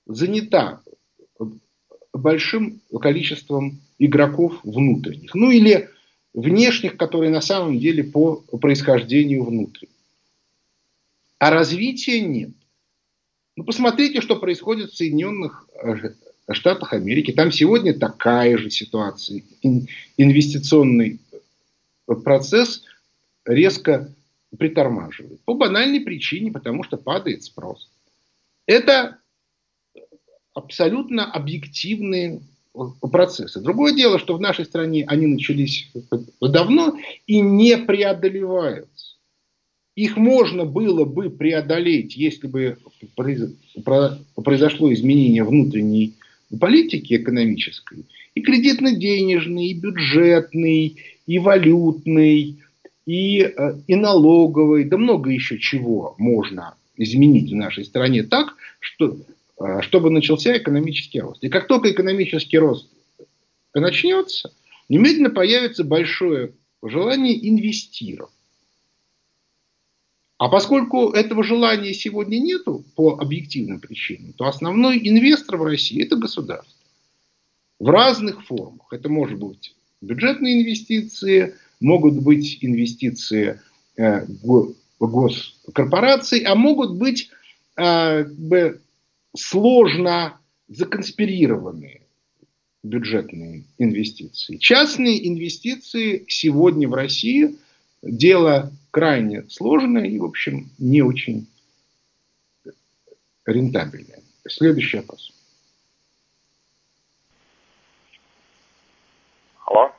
занята 0.08 0.82
большим 2.12 2.82
количеством 3.00 3.80
игроков 4.00 4.60
внутренних. 4.64 5.36
Ну 5.36 5.52
или 5.52 5.90
внешних, 6.34 6.98
которые 6.98 7.32
на 7.32 7.42
самом 7.42 7.78
деле 7.80 8.04
по 8.04 8.38
происхождению 8.60 9.46
внутренних. 9.46 9.94
А 11.38 11.52
развития 11.52 12.22
нет. 12.22 12.52
Ну, 13.56 13.64
посмотрите, 13.64 14.22
что 14.22 14.38
происходит 14.38 14.92
в 14.92 14.96
Соединенных 14.96 15.68
э, 15.84 16.14
Штатах 16.52 16.94
Америки. 16.94 17.32
Там 17.32 17.52
сегодня 17.52 17.94
такая 17.94 18.58
же 18.58 18.72
ситуация. 18.72 19.44
Инвестиционный 20.18 21.20
процесс 22.06 22.84
резко 23.46 24.14
притормаживает. 24.58 25.42
По 25.46 25.54
банальной 25.54 26.02
причине, 26.02 26.52
потому 26.52 26.84
что 26.84 26.98
падает 26.98 27.44
спрос. 27.44 27.90
Это 28.66 29.18
абсолютно 30.54 31.32
объективные 31.32 32.42
процессы. 33.02 33.62
Другое 33.62 33.94
дело, 33.94 34.20
что 34.20 34.36
в 34.36 34.42
нашей 34.42 34.66
стране 34.66 35.06
они 35.08 35.28
начались 35.28 35.92
давно 36.40 36.98
и 37.28 37.40
не 37.40 37.78
преодолеваются. 37.78 39.18
Их 39.96 40.18
можно 40.18 40.66
было 40.66 41.06
бы 41.06 41.30
преодолеть, 41.30 42.16
если 42.16 42.48
бы 42.48 42.80
произошло 43.16 44.92
изменение 44.92 45.44
внутренней 45.44 46.16
политики 46.58 47.16
экономической, 47.16 48.06
и 48.36 48.42
кредитно-денежной, 48.42 49.68
и 49.68 49.80
бюджетной, 49.80 50.98
и 51.26 51.40
валютной, 51.40 52.60
и, 53.06 53.40
э, 53.42 53.76
и 53.88 53.96
налоговой, 53.96 54.86
да 54.86 54.98
много 54.98 55.30
еще 55.30 55.60
чего 55.60 56.16
можно 56.18 56.76
изменить 56.96 57.52
в 57.52 57.56
нашей 57.56 57.86
стране 57.86 58.24
так, 58.24 58.56
что, 58.80 59.18
э, 59.60 59.82
чтобы 59.82 60.10
начался 60.10 60.58
экономический 60.58 61.22
рост. 61.22 61.44
И 61.44 61.50
как 61.50 61.68
только 61.68 61.92
экономический 61.92 62.58
рост 62.58 62.90
начнется, 63.74 64.54
немедленно 64.90 65.30
появится 65.30 65.84
большое 65.84 66.54
желание 66.84 67.50
инвестировать. 67.50 68.33
А 70.44 70.50
поскольку 70.50 71.12
этого 71.12 71.42
желания 71.42 71.94
сегодня 71.94 72.38
нету 72.38 72.84
по 72.98 73.18
объективным 73.18 73.80
причинам, 73.80 74.34
то 74.34 74.44
основной 74.44 75.00
инвестор 75.08 75.56
в 75.56 75.64
России 75.64 76.04
это 76.04 76.18
государство. 76.18 76.78
В 77.80 77.88
разных 77.88 78.46
формах. 78.46 78.92
Это 78.92 79.08
может 79.08 79.40
быть 79.40 79.74
бюджетные 80.02 80.62
инвестиции, 80.62 81.56
могут 81.80 82.22
быть 82.22 82.58
инвестиции 82.60 83.62
э, 83.96 84.26
госкорпораций, 85.00 86.40
а 86.40 86.56
могут 86.56 86.98
быть 86.98 87.30
э, 87.78 88.26
сложно 89.34 90.42
законспирированные 90.68 92.02
бюджетные 92.84 93.64
инвестиции. 93.78 94.58
Частные 94.58 95.26
инвестиции 95.26 96.26
сегодня 96.28 96.90
в 96.90 96.96
России 96.96 97.56
дело 98.04 98.72
крайне 98.92 99.44
сложное 99.50 100.06
и, 100.06 100.20
в 100.20 100.26
общем, 100.26 100.70
не 100.78 101.02
очень 101.02 101.48
рентабельное. 103.46 104.22
Следующий 104.48 104.98
вопрос. 104.98 105.32
Алло. 109.66 109.92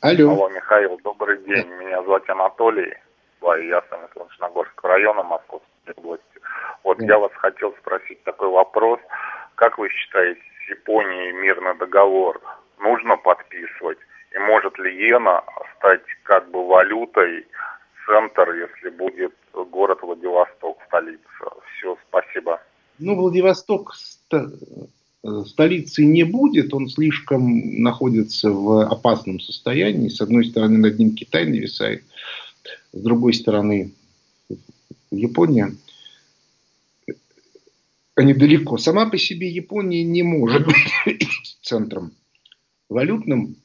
Алло. 0.00 0.30
Алло, 0.30 0.48
Михаил, 0.48 0.98
добрый 1.04 1.38
день. 1.44 1.68
Меня 1.68 2.02
зовут 2.02 2.28
Анатолий. 2.28 2.94
Я 3.42 3.82
сам 3.90 4.04
из 4.06 4.12
Солнечногорского 4.14 4.90
района 4.90 5.22
Московской 5.22 5.94
области. 5.96 6.24
Вот 6.82 7.00
я 7.00 7.18
вас 7.18 7.32
хотел 7.34 7.72
спросить 7.74 8.22
такой 8.24 8.48
вопрос. 8.48 8.98
Как 9.54 9.78
вы 9.78 9.88
считаете, 9.90 10.40
с 10.40 10.70
Японией 10.70 11.32
мирный 11.32 11.76
договор 11.76 12.40
нужно 12.78 13.16
подписывать? 13.16 13.98
И 14.36 14.38
может 14.38 14.78
ли 14.78 14.90
иена 14.90 15.42
стать 15.78 16.02
как 16.24 16.50
бы 16.50 16.66
валютой 16.66 17.46
центр, 18.04 18.52
если 18.52 18.90
будет 18.90 19.32
город 19.70 20.00
Владивосток, 20.02 20.76
столица. 20.86 21.22
Все, 21.78 21.96
спасибо. 22.08 22.60
Ну, 22.98 23.16
Владивосток 23.16 23.94
столицы 25.46 26.04
не 26.04 26.24
будет, 26.24 26.74
он 26.74 26.88
слишком 26.88 27.82
находится 27.82 28.50
в 28.50 28.82
опасном 28.86 29.40
состоянии. 29.40 30.08
С 30.08 30.20
одной 30.20 30.44
стороны, 30.44 30.78
над 30.78 30.98
ним 30.98 31.14
Китай 31.14 31.46
нависает, 31.46 32.04
с 32.92 33.00
другой 33.00 33.32
стороны, 33.32 33.94
Япония. 35.10 35.72
Они 38.14 38.34
далеко. 38.34 38.76
Сама 38.76 39.08
по 39.08 39.16
себе 39.16 39.48
Япония 39.48 40.04
не 40.04 40.22
может 40.22 40.66
быть 40.66 40.92
центром 41.62 42.12
валютным 42.88 43.56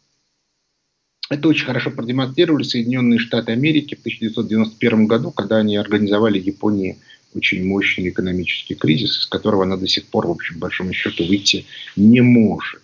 это 1.31 1.47
очень 1.47 1.65
хорошо 1.65 1.91
продемонстрировали 1.91 2.63
Соединенные 2.63 3.17
Штаты 3.17 3.53
Америки 3.53 3.95
в 3.95 3.99
1991 3.99 5.07
году, 5.07 5.31
когда 5.31 5.57
они 5.59 5.77
организовали 5.77 6.37
Японии 6.37 6.97
очень 7.33 7.65
мощный 7.65 8.09
экономический 8.09 8.75
кризис, 8.75 9.17
из 9.17 9.25
которого 9.27 9.63
она 9.63 9.77
до 9.77 9.87
сих 9.87 10.07
пор, 10.07 10.27
в 10.27 10.31
общем, 10.31 10.59
большому 10.59 10.91
счету, 10.91 11.25
выйти 11.25 11.65
не 11.95 12.19
может. 12.19 12.81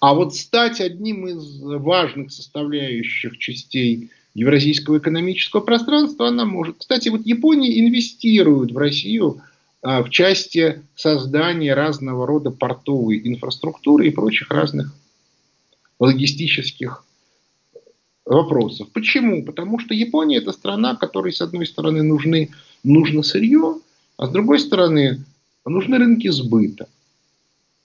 А 0.00 0.14
вот 0.14 0.34
стать 0.34 0.80
одним 0.80 1.26
из 1.26 1.60
важных 1.60 2.32
составляющих 2.32 3.36
частей 3.36 4.08
евразийского 4.34 4.96
экономического 4.96 5.60
пространства 5.60 6.28
она 6.28 6.46
может. 6.46 6.76
Кстати, 6.78 7.10
вот 7.10 7.26
Япония 7.26 7.78
инвестирует 7.78 8.72
в 8.72 8.78
Россию 8.78 9.42
а, 9.82 10.02
в 10.02 10.08
части 10.08 10.80
создания 10.94 11.74
разного 11.74 12.26
рода 12.26 12.50
портовой 12.50 13.20
инфраструктуры 13.22 14.06
и 14.06 14.10
прочих 14.10 14.50
разных 14.50 14.94
логистических 16.00 17.04
вопросов. 18.34 18.88
Почему? 18.92 19.44
Потому 19.44 19.78
что 19.78 19.94
Япония 19.94 20.38
это 20.38 20.52
страна, 20.52 20.96
которой 20.96 21.32
с 21.32 21.40
одной 21.40 21.66
стороны 21.66 22.02
нужны, 22.02 22.50
нужно 22.84 23.22
сырье, 23.22 23.78
а 24.16 24.26
с 24.26 24.30
другой 24.30 24.58
стороны 24.58 25.24
нужны 25.64 25.98
рынки 25.98 26.28
сбыта. 26.28 26.88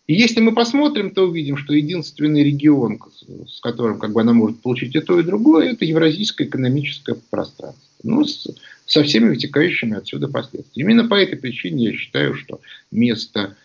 И 0.08 0.14
если 0.14 0.39
мы 0.39 0.54
посмотрим, 0.54 1.12
то 1.12 1.24
увидим, 1.24 1.58
что 1.58 1.74
единственный 1.74 2.43
регион, 2.43 3.00
с 3.48 3.60
которым 3.60 4.00
как 4.00 4.14
бы 4.14 4.22
она 4.22 4.34
может 4.34 4.62
получить 4.62 4.95
и 4.95 5.02
то, 5.02 5.20
и 5.20 5.24
другое, 5.24 5.74
это 5.74 5.84
евразийское 5.84 6.48
экономическое 6.48 7.16
пространство. 7.30 7.84
Ну, 8.04 8.24
с, 8.24 8.48
со 8.86 9.04
всеми 9.04 9.30
вытекающими 9.30 9.98
отсюда 9.98 10.30
последствиями. 10.30 10.91
Именно 10.91 11.10
по 11.10 11.16
этой 11.16 11.38
причине 11.38 11.86
я 11.86 11.93
считаю, 11.93 12.36
что 12.36 12.62
место 12.89 13.58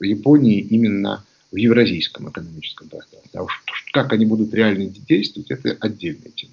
Японии 0.00 0.60
именно 0.60 1.24
в 1.54 1.56
евразийском 1.56 2.28
экономическом 2.28 2.88
пространстве. 2.88 3.38
А 3.38 3.44
уж 3.44 3.64
как 3.92 4.12
они 4.12 4.26
будут 4.26 4.52
реально 4.52 4.90
действовать, 5.08 5.52
это 5.52 5.76
отдельная 5.80 6.32
тема. 6.34 6.52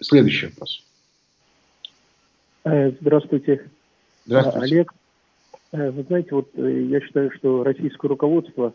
Следующий 0.00 0.46
вопрос. 0.46 0.82
Э, 2.64 2.92
здравствуйте. 2.98 3.68
Здравствуйте. 4.24 4.74
Олег. 4.74 4.94
Э, 5.72 5.90
вы 5.90 6.02
знаете, 6.04 6.28
вот 6.32 6.48
э, 6.54 6.82
я 6.88 7.02
считаю, 7.02 7.30
что 7.32 7.62
российское 7.62 8.08
руководство 8.08 8.72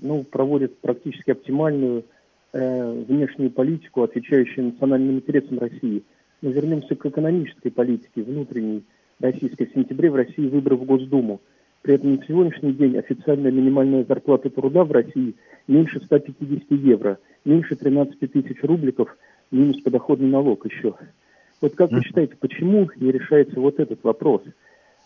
ну, 0.00 0.24
проводит 0.24 0.76
практически 0.78 1.30
оптимальную 1.30 2.04
э, 2.52 3.04
внешнюю 3.08 3.52
политику, 3.52 4.02
отвечающую 4.02 4.66
национальным 4.66 5.16
интересам 5.18 5.60
России. 5.60 6.02
Но 6.42 6.50
вернемся 6.50 6.96
к 6.96 7.06
экономической 7.06 7.70
политике, 7.70 8.22
внутренней 8.22 8.82
российской. 9.20 9.66
В 9.66 9.72
сентябре 9.72 10.10
в 10.10 10.16
России 10.16 10.48
выборы 10.48 10.74
в 10.74 10.84
Госдуму. 10.84 11.40
При 11.86 11.94
этом 11.94 12.16
на 12.16 12.26
сегодняшний 12.26 12.72
день 12.72 12.98
официальная 12.98 13.52
минимальная 13.52 14.04
зарплата 14.04 14.50
труда 14.50 14.82
в 14.82 14.90
России 14.90 15.36
меньше 15.68 16.00
150 16.04 16.68
евро, 16.82 17.20
меньше 17.44 17.76
13 17.76 18.18
тысяч 18.32 18.60
рубликов, 18.64 19.16
минус 19.52 19.80
подоходный 19.82 20.28
налог 20.28 20.66
еще. 20.66 20.96
Вот 21.60 21.76
как 21.76 21.92
вы 21.92 22.02
считаете, 22.02 22.34
почему 22.40 22.90
не 22.96 23.12
решается 23.12 23.60
вот 23.60 23.78
этот 23.78 24.02
вопрос? 24.02 24.42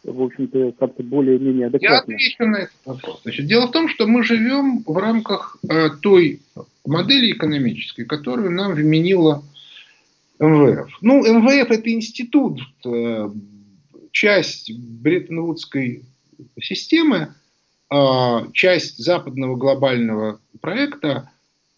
в 0.03 0.23
общем-то, 0.23 0.73
как-то 0.79 1.03
более-менее 1.03 1.67
адекватно. 1.67 2.13
Я 2.13 2.17
отвечу 2.17 2.47
на 2.47 2.57
этот 2.57 2.77
вопрос. 2.87 3.21
Значит, 3.25 3.45
дело 3.45 3.67
в 3.67 3.73
том, 3.73 3.87
что 3.91 4.07
мы 4.07 4.23
живем 4.23 4.83
в 4.87 4.97
рамках 4.97 5.59
э, 5.69 5.91
той 6.01 6.41
модели 6.87 7.33
экономической, 7.33 8.05
которую 8.07 8.51
нам 8.51 8.73
вменила 8.73 9.43
МВФ. 10.39 10.89
Ну, 11.03 11.19
МВФ 11.23 11.71
это 11.71 11.93
институт, 11.93 12.63
э, 12.87 13.29
часть 14.11 14.73
Бреттон-Вудской 14.73 16.05
системы, 16.61 17.35
э, 17.91 18.39
часть 18.53 18.99
западного 18.99 19.57
глобального 19.57 20.41
проекта, 20.61 21.31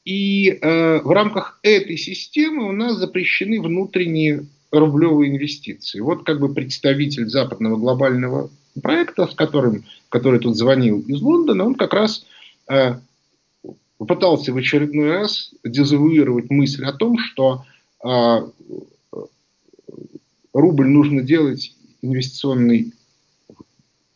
и 0.04 0.50
э, 0.50 1.00
в 1.02 1.10
рамках 1.10 1.60
этой 1.62 1.96
системы 1.96 2.68
у 2.68 2.72
нас 2.72 2.96
запрещены 2.96 3.60
внутренние 3.60 4.46
рублевые 4.72 5.30
инвестиции. 5.30 6.00
Вот 6.00 6.24
как 6.24 6.40
бы 6.40 6.52
представитель 6.52 7.28
западного 7.28 7.76
глобального 7.76 8.50
проекта, 8.82 9.26
с 9.26 9.34
которым, 9.34 9.84
который 10.08 10.40
тут 10.40 10.56
звонил 10.56 11.00
из 11.00 11.20
Лондона, 11.20 11.64
он 11.64 11.74
как 11.74 11.92
раз 11.92 12.24
э, 12.68 12.94
попытался 13.98 14.52
в 14.52 14.56
очередной 14.56 15.10
раз 15.10 15.52
дезавуировать 15.62 16.50
мысль 16.50 16.84
о 16.84 16.92
том, 16.92 17.18
что 17.18 17.64
э, 18.04 18.48
рубль 20.52 20.88
нужно 20.88 21.22
делать 21.22 21.76
инвестиционной 22.00 22.92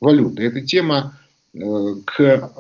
валютой. 0.01 0.47
Эта 0.47 0.61
тема 0.61 1.19
э, 1.55 1.61
к 2.05 2.51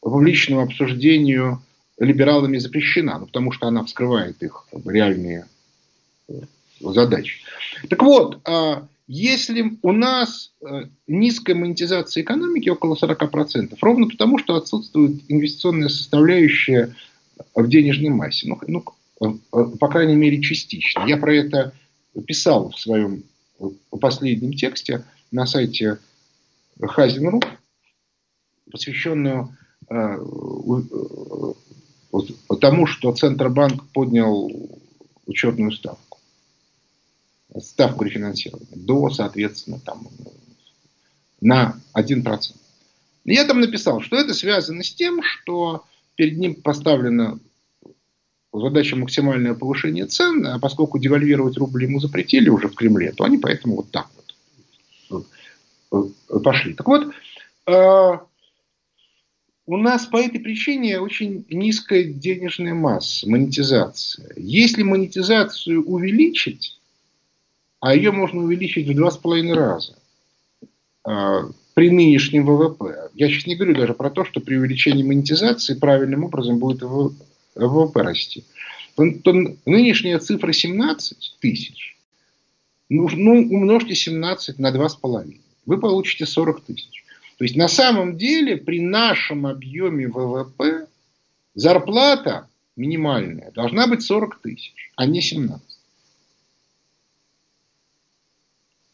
публичному 0.00 0.62
обсуждению 0.62 1.62
либералами 1.98 2.58
запрещена, 2.58 3.18
ну, 3.18 3.26
потому 3.26 3.52
что 3.52 3.66
она 3.66 3.84
вскрывает 3.84 4.42
их 4.42 4.66
реальные 4.84 5.46
задач. 6.80 7.42
Так 7.88 8.02
вот, 8.02 8.40
а, 8.44 8.86
если 9.08 9.78
у 9.82 9.92
нас 9.92 10.52
э, 10.60 10.84
низкая 11.06 11.54
монетизация 11.54 12.22
экономики, 12.22 12.68
около 12.68 12.96
40%, 12.96 13.76
ровно 13.80 14.08
потому, 14.08 14.38
что 14.38 14.56
отсутствует 14.56 15.22
инвестиционная 15.28 15.88
составляющая 15.88 16.94
в 17.54 17.68
денежной 17.68 18.10
массе, 18.10 18.48
ну, 18.48 18.60
ну, 18.66 18.84
э, 19.52 19.64
по 19.78 19.88
крайней 19.88 20.16
мере, 20.16 20.42
частично. 20.42 21.04
Я 21.06 21.16
про 21.18 21.34
это 21.34 21.72
писал 22.26 22.70
в 22.70 22.80
своем 22.80 23.22
последнем 24.00 24.52
тексте 24.54 25.04
на 25.30 25.46
сайте 25.46 25.98
Хазин.ру, 26.80 27.40
посвященную 28.70 29.56
э, 29.88 30.16
тому, 32.60 32.86
что 32.86 33.12
Центробанк 33.12 33.84
поднял 33.92 34.50
учетную 35.26 35.72
ставку. 35.72 36.18
Ставку 37.58 38.04
рефинансирования 38.04 38.68
до, 38.74 39.10
соответственно, 39.10 39.80
там, 39.80 40.08
на 41.40 41.80
1%. 41.94 42.54
Я 43.24 43.44
там 43.44 43.60
написал, 43.60 44.00
что 44.00 44.16
это 44.16 44.34
связано 44.34 44.82
с 44.82 44.94
тем, 44.94 45.22
что 45.22 45.84
перед 46.14 46.38
ним 46.38 46.54
поставлена 46.54 47.38
задача 48.52 48.96
максимальное 48.96 49.54
повышение 49.54 50.06
цен, 50.06 50.46
а 50.46 50.58
поскольку 50.58 50.98
девальвировать 50.98 51.56
рубль 51.56 51.84
ему 51.84 52.00
запретили 52.00 52.48
уже 52.48 52.68
в 52.68 52.74
Кремле, 52.74 53.12
то 53.12 53.24
они 53.24 53.38
поэтому 53.38 53.76
вот 53.76 53.90
так 53.90 54.08
вот. 54.16 55.22
Э, 55.22 55.35
пошли. 56.42 56.74
Так 56.74 56.86
вот, 56.86 57.12
э, 57.66 58.18
у 59.66 59.76
нас 59.76 60.06
по 60.06 60.18
этой 60.18 60.38
причине 60.38 61.00
очень 61.00 61.44
низкая 61.50 62.04
денежная 62.04 62.74
масса, 62.74 63.28
монетизация. 63.28 64.32
Если 64.36 64.82
монетизацию 64.82 65.84
увеличить, 65.84 66.78
а 67.80 67.94
ее 67.94 68.12
можно 68.12 68.42
увеличить 68.42 68.88
в 68.88 68.94
два 68.94 69.10
с 69.10 69.16
половиной 69.16 69.54
раза 69.54 69.96
а, 71.04 71.48
при 71.74 71.90
нынешнем 71.90 72.46
ВВП. 72.46 73.10
Я 73.14 73.28
сейчас 73.28 73.46
не 73.46 73.56
говорю 73.56 73.74
даже 73.74 73.94
про 73.94 74.08
то, 74.10 74.24
что 74.24 74.40
при 74.40 74.56
увеличении 74.56 75.02
монетизации 75.02 75.74
правильным 75.74 76.24
образом 76.24 76.58
будет 76.58 76.82
ВВП 76.82 78.02
расти. 78.02 78.44
То 78.96 79.32
нынешняя 79.66 80.18
цифра 80.18 80.52
17 80.52 81.36
тысяч, 81.40 81.96
ну, 82.88 83.08
ну 83.12 83.32
умножьте 83.32 83.94
17 83.94 84.58
на 84.58 84.70
2,5, 84.70 85.36
вы 85.66 85.78
получите 85.78 86.26
40 86.26 86.64
тысяч. 86.64 87.04
То 87.38 87.44
есть 87.44 87.56
на 87.56 87.68
самом 87.68 88.16
деле 88.16 88.56
при 88.56 88.80
нашем 88.80 89.46
объеме 89.46 90.08
ВВП 90.08 90.86
зарплата 91.54 92.48
минимальная 92.76 93.50
должна 93.52 93.86
быть 93.86 94.02
40 94.02 94.40
тысяч, 94.40 94.74
а 94.96 95.06
не 95.06 95.20
17. 95.20 95.60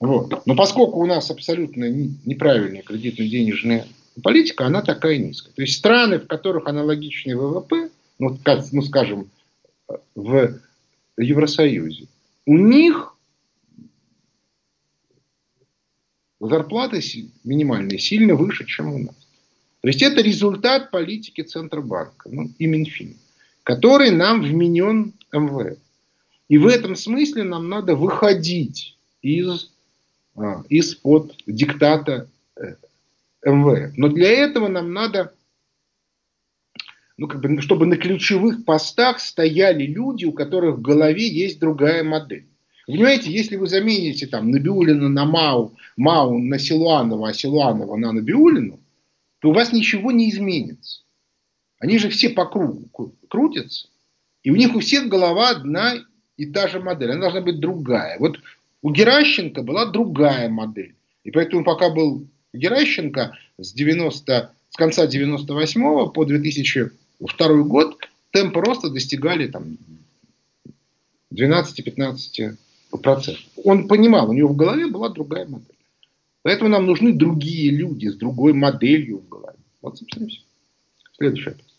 Вот. 0.01 0.47
Но 0.47 0.57
поскольку 0.57 0.99
у 0.99 1.07
нас 1.07 1.31
абсолютно 1.31 1.89
неправильная 2.25 2.83
кредитно-денежная 2.83 3.87
политика, 4.21 4.67
она 4.67 4.83
такая 4.83 5.19
низкая. 5.19 5.53
То 5.53 5.63
есть 5.63 5.79
страны, 5.79 6.19
в 6.19 6.27
которых 6.27 6.67
аналогичный 6.67 7.35
ВВП, 7.35 7.89
ну, 8.19 8.37
ну 8.73 8.83
скажем, 8.83 9.31
в 10.17 10.59
Евросоюзе, 11.17 12.07
у 12.47 12.59
них 12.59 13.12
зарплаты 16.49 17.01
минимальные 17.45 17.99
сильно 17.99 18.35
выше, 18.35 18.65
чем 18.67 18.93
у 18.93 18.99
нас. 18.99 19.15
То 19.81 19.89
есть 19.89 20.03
это 20.03 20.23
результат 20.23 20.91
политики 20.91 21.43
Центробанка 21.43 22.29
ну, 22.31 22.51
и 22.59 22.67
Минфин, 22.67 23.17
который 23.65 24.11
нам 24.11 24.43
вменен 24.43 25.13
МВФ. 25.33 25.79
И 26.49 26.59
в 26.59 26.67
этом 26.67 26.97
смысле 26.97 27.45
нам 27.45 27.69
надо 27.69 27.97
выходить 27.97 28.97
из 29.23 29.71
а, 30.35 30.63
из-под 30.69 31.35
диктата 31.47 32.29
э, 32.57 32.75
МВФ. 33.45 33.97
Но 33.97 34.09
для 34.09 34.31
этого 34.31 34.69
нам 34.69 34.93
надо, 34.93 35.35
ну, 37.17 37.29
как 37.29 37.41
бы, 37.41 37.61
чтобы 37.61 37.87
на 37.87 37.97
ключевых 37.97 38.65
постах 38.65 39.21
стояли 39.21 39.85
люди, 39.85 40.25
у 40.25 40.33
которых 40.33 40.77
в 40.77 40.81
голове 40.81 41.29
есть 41.29 41.61
другая 41.61 42.03
модель. 42.03 42.47
Понимаете, 42.87 43.31
если 43.31 43.57
вы 43.57 43.67
замените 43.67 44.27
там 44.27 44.51
Набиулина 44.51 45.09
на 45.09 45.25
Мау, 45.25 45.77
Мау 45.97 46.39
на 46.39 46.59
Силуанова, 46.59 47.29
а 47.29 47.35
Силуанова 47.35 47.97
на 47.97 48.13
Набиулину, 48.13 48.81
то 49.41 49.51
у 49.51 49.53
вас 49.53 49.73
ничего 49.73 50.11
не 50.13 50.31
изменится. 50.31 51.03
Они 51.79 51.99
же 51.99 52.09
все 52.09 52.31
по 52.31 52.47
кругу 52.47 53.15
крутятся. 53.29 53.89
И 54.43 54.51
у 54.51 54.57
них 54.57 54.75
у 54.75 54.81
всех 54.81 55.09
голова 55.09 55.51
одна 55.51 55.95
и 56.37 56.47
та 56.47 56.69
же 56.69 56.81
модель. 56.81 57.11
Она 57.11 57.23
должна 57.23 57.41
быть 57.41 57.61
другая. 57.61 58.19
Вот 58.19 58.39
у 58.83 58.91
Геращенко 58.91 59.63
была 59.63 59.87
другая 59.87 60.49
модель. 60.49 60.95
И 61.25 61.31
поэтому 61.31 61.65
пока 61.65 61.91
был 61.91 62.27
Геращенко 62.53 63.37
с, 63.59 63.73
90, 63.73 64.53
с 64.71 64.77
конца 64.77 65.07
98 65.07 66.13
по 66.13 66.25
2002 66.25 67.63
год 67.63 67.99
темпы 68.31 68.61
роста 68.61 68.91
достигали 68.91 69.47
там 69.47 69.77
12-15%. 71.33 72.57
Он 73.65 73.89
понимал, 73.89 74.31
у 74.31 74.33
него 74.33 74.49
в 74.49 74.57
голове 74.57 74.87
была 74.87 75.09
другая 75.09 75.47
модель. 75.47 75.67
Поэтому 76.43 76.71
нам 76.71 76.87
нужны 76.87 77.13
другие 77.13 77.71
люди 77.71 78.09
с 78.09 78.17
другой 78.17 78.53
моделью 78.53 79.19
в 79.19 79.29
голове. 79.29 79.59
Вот, 79.81 79.99
собственно, 79.99 80.29
все. 80.29 80.41
Следующий 81.17 81.51
вопрос. 81.51 81.79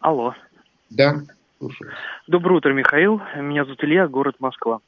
Алло. 0.00 0.34
Да. 0.90 1.22
Слушаю. 1.58 1.90
Доброе 2.26 2.56
утро, 2.56 2.72
Михаил. 2.74 3.20
Меня 3.36 3.64
зовут 3.64 3.82
Илья, 3.82 4.06
город 4.08 4.36
Москва. 4.40 4.80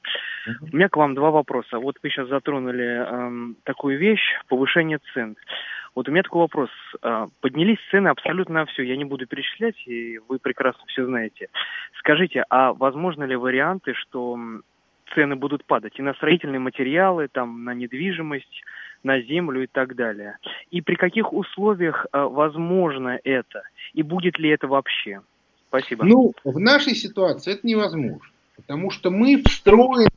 У 0.60 0.76
меня 0.76 0.88
к 0.88 0.96
вам 0.96 1.14
два 1.14 1.30
вопроса. 1.30 1.78
Вот 1.78 1.96
вы 2.02 2.10
сейчас 2.10 2.28
затронули 2.28 2.84
эм, 2.84 3.56
такую 3.64 3.98
вещь, 3.98 4.20
повышение 4.48 4.98
цен. 5.14 5.36
Вот 5.94 6.08
у 6.08 6.12
меня 6.12 6.22
такой 6.22 6.42
вопрос. 6.42 6.70
А, 7.02 7.26
поднялись 7.40 7.78
цены 7.90 8.08
абсолютно 8.08 8.54
на 8.54 8.66
все. 8.66 8.82
Я 8.82 8.96
не 8.96 9.04
буду 9.04 9.26
перечислять, 9.26 9.76
и 9.86 10.18
вы 10.28 10.38
прекрасно 10.38 10.82
все 10.86 11.06
знаете. 11.06 11.48
Скажите, 11.98 12.44
а 12.50 12.72
возможно 12.72 13.24
ли 13.24 13.36
варианты, 13.36 13.94
что 13.94 14.38
цены 15.14 15.36
будут 15.36 15.64
падать 15.64 15.98
и 15.98 16.02
на 16.02 16.14
строительные 16.14 16.60
материалы, 16.60 17.28
там, 17.28 17.64
на 17.64 17.74
недвижимость, 17.74 18.62
на 19.02 19.20
землю 19.20 19.64
и 19.64 19.66
так 19.66 19.94
далее? 19.96 20.38
И 20.70 20.80
при 20.80 20.94
каких 20.94 21.32
условиях 21.32 22.06
а, 22.12 22.28
возможно 22.28 23.18
это? 23.24 23.62
И 23.94 24.02
будет 24.02 24.38
ли 24.38 24.50
это 24.50 24.68
вообще? 24.68 25.20
Спасибо. 25.68 26.04
Ну, 26.04 26.32
в 26.44 26.58
нашей 26.58 26.94
ситуации 26.94 27.52
это 27.52 27.66
невозможно, 27.66 28.20
потому 28.56 28.90
что 28.90 29.10
мы 29.10 29.42
встроены 29.42 30.08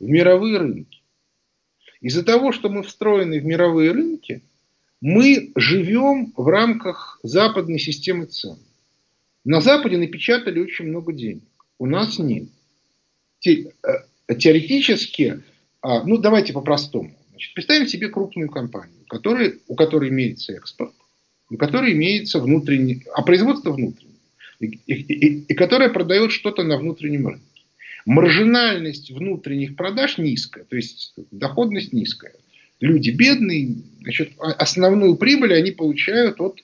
в 0.00 0.04
мировые 0.04 0.58
рынки. 0.58 1.02
Из-за 2.00 2.24
того, 2.24 2.52
что 2.52 2.68
мы 2.68 2.82
встроены 2.82 3.40
в 3.40 3.44
мировые 3.44 3.92
рынки, 3.92 4.42
мы 5.04 5.52
живем 5.54 6.32
в 6.34 6.48
рамках 6.48 7.20
западной 7.22 7.78
системы 7.78 8.24
цен. 8.24 8.56
На 9.44 9.60
Западе 9.60 9.98
напечатали 9.98 10.58
очень 10.58 10.86
много 10.86 11.12
денег. 11.12 11.42
У 11.78 11.84
нас 11.84 12.18
нет. 12.18 12.48
Те, 13.38 13.70
э, 13.82 14.34
теоретически, 14.34 15.42
а, 15.82 16.04
ну 16.04 16.16
давайте 16.16 16.54
по-простому. 16.54 17.14
Значит, 17.28 17.52
представим 17.52 17.86
себе 17.86 18.08
крупную 18.08 18.48
компанию, 18.48 18.96
который, 19.06 19.60
у 19.68 19.74
которой 19.74 20.08
имеется 20.08 20.54
экспорт, 20.54 20.94
у 21.50 21.58
которой 21.58 21.92
имеется 21.92 22.40
внутренний, 22.40 23.02
а 23.12 23.20
производство 23.20 23.72
внутреннее, 23.72 24.16
и, 24.58 24.80
и, 24.86 24.94
и, 24.94 25.44
и 25.48 25.54
которая 25.54 25.90
продает 25.90 26.32
что-то 26.32 26.62
на 26.62 26.78
внутреннем 26.78 27.28
рынке. 27.28 27.44
Маржинальность 28.06 29.10
внутренних 29.10 29.76
продаж 29.76 30.16
низкая, 30.16 30.64
то 30.64 30.76
есть 30.76 31.12
доходность 31.30 31.92
низкая 31.92 32.32
люди 32.80 33.10
бедные, 33.10 33.76
значит, 34.00 34.32
а, 34.38 34.52
основную 34.52 35.16
прибыль 35.16 35.54
они 35.54 35.70
получают 35.70 36.40
от 36.40 36.60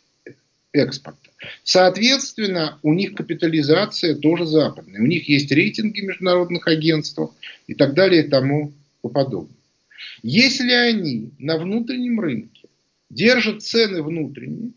экспорта. 0.72 1.30
Соответственно, 1.64 2.78
у 2.82 2.94
них 2.94 3.14
капитализация 3.14 4.14
тоже 4.14 4.46
западная. 4.46 5.00
У 5.00 5.06
них 5.06 5.28
есть 5.28 5.50
рейтинги 5.50 6.00
международных 6.00 6.66
агентств 6.68 7.18
и 7.66 7.74
так 7.74 7.94
далее 7.94 8.24
и 8.24 8.28
тому 8.28 8.72
подобное. 9.02 9.56
Если 10.22 10.72
они 10.72 11.30
на 11.38 11.56
внутреннем 11.56 12.20
рынке 12.20 12.68
держат 13.08 13.62
цены 13.62 14.02
внутренние, 14.02 14.72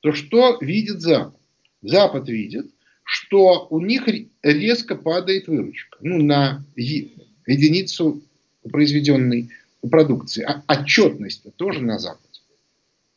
то 0.00 0.12
что 0.12 0.58
видит 0.60 1.00
Запад? 1.00 1.40
Запад 1.82 2.28
видит, 2.28 2.66
что 3.02 3.66
у 3.70 3.80
них 3.80 4.08
резко 4.42 4.96
падает 4.96 5.46
выручка 5.46 5.98
ну, 6.00 6.22
на 6.22 6.64
единицу 6.76 8.22
произведенной 8.62 9.50
продукции, 9.88 10.42
а 10.42 10.62
отчетность 10.66 11.42
тоже 11.56 11.80
на 11.82 11.98
Западе. 11.98 12.40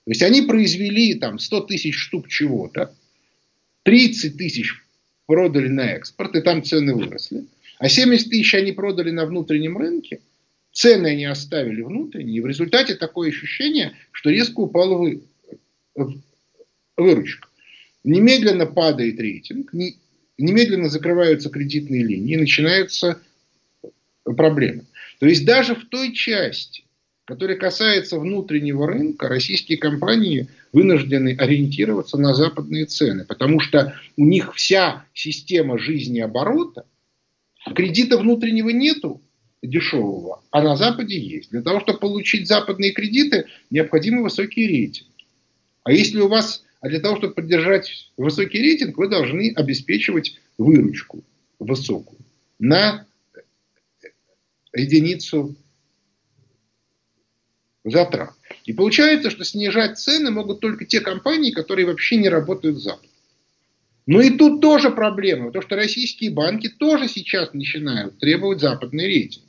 То 0.06 0.12
есть 0.12 0.24
они 0.24 0.42
произвели 0.42 1.16
там 1.16 1.40
100 1.40 1.62
тысяч 1.62 1.96
штук 1.96 2.28
чего-то, 2.28 2.96
30 3.84 4.38
тысяч 4.38 4.74
продали 5.26 5.68
на 5.68 5.92
экспорт, 5.92 6.36
и 6.36 6.42
там 6.42 6.64
цены 6.64 6.96
выросли, 6.96 7.46
а 7.78 7.88
70 7.90 8.30
тысяч 8.30 8.54
они 8.56 8.72
продали 8.72 9.12
на 9.12 9.26
внутреннем 9.26 9.78
рынке, 9.78 10.20
цены 10.72 11.08
они 11.08 11.26
оставили 11.26 11.82
внутренние, 11.82 12.38
и 12.38 12.42
в 12.42 12.48
результате 12.48 12.96
такое 12.96 13.30
ощущение, 13.30 13.94
что 14.12 14.30
резко 14.30 14.60
упала 14.62 14.98
вы, 14.98 15.22
выручка. 16.98 17.48
Немедленно 18.04 18.66
падает 18.66 19.20
рейтинг, 19.20 19.74
немедленно 20.38 20.90
закрываются 20.90 21.50
кредитные 21.50 22.04
линии, 22.04 22.36
начинаются 22.36 23.22
проблемы. 24.24 24.86
То 25.20 25.28
есть 25.28 25.46
даже 25.46 25.76
в 25.76 25.86
той 25.90 26.14
части, 26.14 26.86
которая 27.26 27.58
касается 27.58 28.18
внутреннего 28.18 28.88
рынка, 28.88 29.28
российские 29.28 29.78
компании 29.78 30.48
вынуждены 30.72 31.36
ориентироваться 31.38 32.18
на 32.18 32.34
западные 32.34 32.86
цены, 32.86 33.26
потому 33.26 33.60
что 33.60 33.94
у 34.18 34.26
них 34.26 34.56
вся 34.56 35.06
система 35.14 35.78
жизни 35.78 36.20
оборота, 36.20 36.86
кредита 37.76 38.18
внутреннего 38.18 38.70
нету 38.70 39.22
дешевого, 39.62 40.42
а 40.52 40.64
на 40.64 40.78
Западе 40.78 41.20
есть. 41.20 41.52
Для 41.52 41.62
того, 41.62 41.82
чтобы 41.82 42.00
получить 42.00 42.48
западные 42.48 42.94
кредиты, 42.94 43.46
необходимы 43.70 44.24
высокие 44.24 44.68
рейтинги. 44.68 45.10
А 45.84 45.92
если 45.92 46.20
у 46.22 46.30
вас, 46.30 46.64
а 46.80 46.88
для 46.88 47.02
того, 47.02 47.18
чтобы 47.18 47.34
поддержать 47.34 48.10
высокий 48.16 48.60
рейтинг, 48.60 48.98
вы 48.98 49.10
должны 49.10 49.52
обеспечивать 49.54 50.40
выручку 50.58 51.24
высокую 51.60 52.20
на 52.58 53.06
единицу 54.74 55.56
затрат. 57.84 58.34
И 58.66 58.74
получается, 58.74 59.30
что 59.30 59.44
снижать 59.44 59.98
цены 59.98 60.32
могут 60.32 60.60
только 60.60 60.86
те 60.86 61.02
компании, 61.02 61.52
которые 61.52 61.86
вообще 61.86 62.18
не 62.18 62.30
работают 62.30 62.78
с 62.78 62.84
Западом. 62.84 63.10
Но 64.06 64.22
и 64.22 64.32
тут 64.32 64.60
тоже 64.60 64.90
проблема, 64.90 65.48
потому 65.48 65.62
что 65.62 65.76
российские 65.76 66.32
банки 66.32 66.68
тоже 66.68 67.08
сейчас 67.08 67.54
начинают 67.54 68.18
требовать 68.18 68.60
западный 68.60 69.06
рейтинг. 69.06 69.46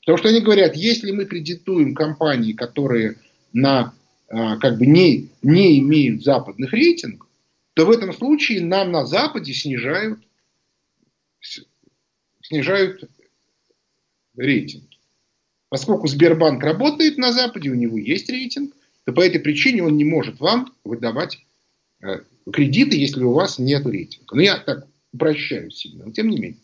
Потому 0.00 0.18
что 0.18 0.28
они 0.30 0.40
говорят, 0.40 0.74
если 0.74 1.12
мы 1.12 1.26
кредитуем 1.26 1.94
компании, 1.94 2.54
которые 2.54 3.16
на, 3.52 3.94
а, 4.28 4.56
как 4.56 4.78
бы 4.78 4.86
не, 4.86 5.28
не 5.42 5.78
имеют 5.78 6.24
западных 6.24 6.72
рейтингов, 6.72 7.28
то 7.74 7.86
в 7.86 7.90
этом 7.90 8.12
случае 8.12 8.64
нам 8.64 8.90
на 8.90 9.06
Западе 9.06 9.52
снижают, 9.52 10.18
снижают 12.42 13.04
рейтинг. 14.38 14.84
Поскольку 15.68 16.06
Сбербанк 16.06 16.62
работает 16.62 17.18
на 17.18 17.32
Западе, 17.32 17.70
у 17.70 17.74
него 17.74 17.98
есть 17.98 18.30
рейтинг, 18.30 18.72
то 19.04 19.12
по 19.12 19.20
этой 19.20 19.40
причине 19.40 19.82
он 19.82 19.96
не 19.96 20.04
может 20.04 20.40
вам 20.40 20.72
выдавать 20.84 21.44
э, 22.00 22.20
кредиты, 22.50 22.96
если 22.96 23.22
у 23.22 23.32
вас 23.32 23.58
нет 23.58 23.84
рейтинга. 23.86 24.34
Но 24.34 24.40
я 24.40 24.58
так 24.58 24.86
упрощаю 25.12 25.70
сильно, 25.70 26.06
но 26.06 26.12
тем 26.12 26.28
не 26.28 26.38
менее. 26.38 26.60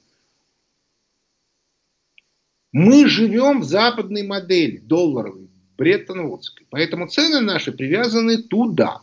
Мы 2.73 3.09
живем 3.09 3.61
в 3.61 3.65
западной 3.65 4.27
модели, 4.27 4.79
долларовой, 4.79 5.49
Бреттон-Вудской. 5.77 6.67
Поэтому 6.71 7.09
цены 7.09 7.41
наши 7.41 7.73
привязаны 7.73 8.43
туда. 8.43 9.03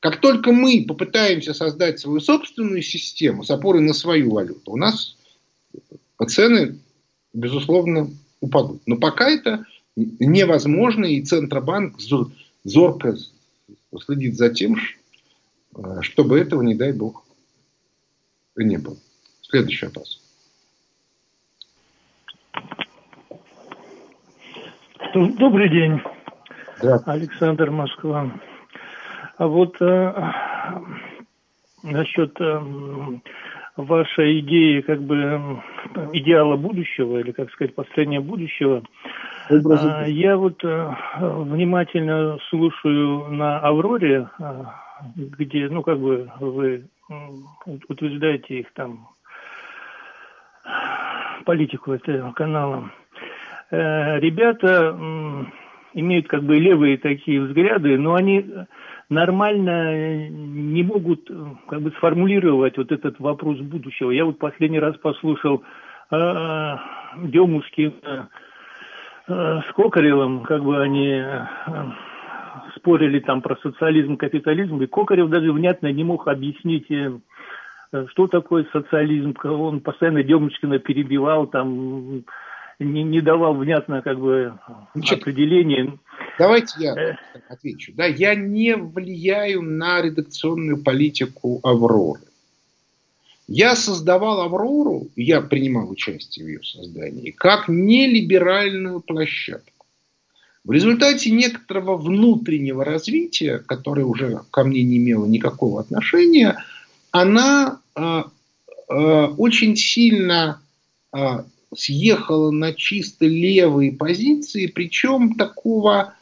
Как 0.00 0.20
только 0.20 0.52
мы 0.52 0.84
попытаемся 0.86 1.54
создать 1.54 1.98
свою 1.98 2.20
собственную 2.20 2.82
систему 2.82 3.42
с 3.42 3.50
опорой 3.50 3.82
на 3.82 3.94
свою 3.94 4.32
валюту, 4.32 4.72
у 4.72 4.76
нас 4.76 5.16
цены 6.28 6.78
безусловно, 7.36 8.10
упадут. 8.40 8.82
Но 8.86 8.96
пока 8.96 9.30
это 9.30 9.64
невозможно, 9.94 11.04
и 11.04 11.22
Центробанк 11.22 12.00
зорко 12.64 13.16
следит 14.00 14.36
за 14.36 14.50
тем, 14.50 14.76
э, 15.76 16.00
чтобы 16.00 16.38
этого, 16.38 16.62
не 16.62 16.74
дай 16.74 16.92
бог, 16.92 17.24
не 18.56 18.78
было. 18.78 18.96
Следующий 19.42 19.86
вопрос. 19.86 20.22
Добрый 25.14 25.70
день. 25.70 26.00
Александр 27.06 27.70
Москва. 27.70 28.32
А 29.38 29.46
вот 29.46 29.80
э, 29.80 30.32
насчет 31.82 32.38
э, 32.40 32.60
ваша 33.76 34.38
идея 34.40 34.82
как 34.82 35.02
бы 35.02 35.62
идеала 36.12 36.56
будущего, 36.56 37.18
или, 37.18 37.32
как 37.32 37.50
сказать, 37.50 37.74
построения 37.74 38.20
будущего. 38.20 38.82
А, 39.48 40.04
я 40.06 40.36
вот 40.36 40.64
э, 40.64 40.94
внимательно 41.20 42.38
слушаю 42.48 43.28
на 43.28 43.60
«Авроре», 43.60 44.28
э, 44.38 44.64
где, 45.14 45.68
ну, 45.68 45.82
как 45.82 45.98
бы 45.98 46.30
вы 46.40 46.84
утверждаете 47.88 48.60
их 48.60 48.72
там 48.72 49.08
политику 51.44 51.92
этого 51.92 52.32
канала. 52.32 52.90
Э, 53.70 54.18
ребята 54.18 54.98
имеют 55.94 56.28
как 56.28 56.42
бы 56.42 56.56
левые 56.56 56.98
такие 56.98 57.40
взгляды, 57.40 57.96
но 57.98 58.14
они 58.14 58.44
нормально 59.08 60.28
не 60.28 60.82
могут 60.82 61.30
как 61.68 61.80
бы 61.80 61.90
сформулировать 61.92 62.76
вот 62.76 62.92
этот 62.92 63.18
вопрос 63.20 63.58
будущего. 63.58 64.10
Я 64.10 64.24
вот 64.24 64.38
последний 64.38 64.80
раз 64.80 64.96
послушал 64.96 65.62
э, 66.10 66.76
Демушкина 67.22 68.28
э, 69.28 69.60
с 69.60 69.72
Кокаревым, 69.74 70.42
как 70.42 70.64
бы 70.64 70.80
они 70.80 71.10
э, 71.10 71.46
спорили 72.76 73.20
там 73.20 73.42
про 73.42 73.56
социализм, 73.56 74.16
капитализм, 74.16 74.80
и 74.82 74.86
Кокарев 74.86 75.28
даже 75.28 75.52
внятно 75.52 75.92
не 75.92 76.04
мог 76.04 76.26
объяснить, 76.28 76.90
э, 76.90 77.18
что 78.08 78.26
такое 78.26 78.66
социализм. 78.72 79.34
Он 79.44 79.80
постоянно 79.80 80.22
Демушкина 80.22 80.78
перебивал, 80.80 81.46
там 81.46 82.24
не, 82.78 83.02
не 83.02 83.20
давал 83.20 83.54
внятно 83.54 84.02
как 84.02 84.18
бы 84.18 84.58
Значит, 84.94 85.22
определение. 85.22 85.98
Давайте 86.38 86.74
я 86.78 86.94
э. 86.94 87.16
отвечу. 87.48 87.92
Да, 87.94 88.06
я 88.06 88.34
не 88.34 88.76
влияю 88.76 89.62
на 89.62 90.02
редакционную 90.02 90.82
политику 90.82 91.60
Авроры. 91.62 92.20
Я 93.48 93.76
создавал 93.76 94.40
«Аврору», 94.40 95.08
я 95.14 95.40
принимал 95.40 95.88
участие 95.88 96.44
в 96.44 96.48
ее 96.48 96.62
создании, 96.64 97.30
как 97.30 97.68
нелиберальную 97.68 99.00
площадку. 99.00 99.86
В 100.64 100.72
результате 100.72 101.30
некоторого 101.30 101.96
внутреннего 101.96 102.84
развития, 102.84 103.58
которое 103.60 104.04
уже 104.04 104.40
ко 104.50 104.64
мне 104.64 104.82
не 104.82 104.96
имело 104.96 105.24
никакого 105.26 105.80
отношения, 105.80 106.56
она 107.12 107.80
э, 107.94 108.22
э, 108.88 108.94
очень 109.38 109.76
сильно 109.76 110.60
э, 111.16 111.44
съехала 111.76 112.50
на 112.50 112.72
чисто 112.72 113.26
левые 113.26 113.92
позиции, 113.92 114.66
причем 114.66 115.34
такого 115.34 116.14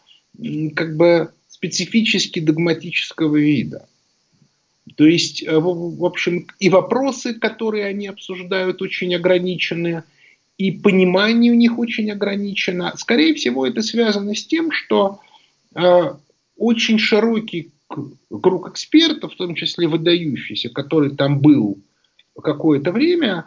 как 0.74 0.96
бы 0.96 1.30
специфически 1.48 2.40
догматического 2.40 3.36
вида. 3.36 3.86
То 4.96 5.06
есть, 5.06 5.42
э, 5.42 5.58
в 5.58 6.04
общем, 6.04 6.46
и 6.58 6.68
вопросы, 6.68 7.34
которые 7.34 7.86
они 7.86 8.06
обсуждают, 8.06 8.82
очень 8.82 9.14
ограничены, 9.14 10.02
и 10.58 10.70
понимание 10.70 11.52
у 11.52 11.56
них 11.56 11.78
очень 11.78 12.10
ограничено. 12.10 12.92
Скорее 12.96 13.34
всего, 13.34 13.66
это 13.66 13.82
связано 13.82 14.34
с 14.34 14.46
тем, 14.46 14.70
что 14.70 15.20
э, 15.74 16.14
очень 16.56 16.98
широкий 16.98 17.70
круг 17.88 18.68
экспертов, 18.68 19.32
в 19.32 19.36
том 19.36 19.54
числе 19.54 19.88
выдающийся, 19.88 20.68
который 20.68 21.16
там 21.16 21.40
был 21.40 21.78
какое-то 22.40 22.92
время, 22.92 23.46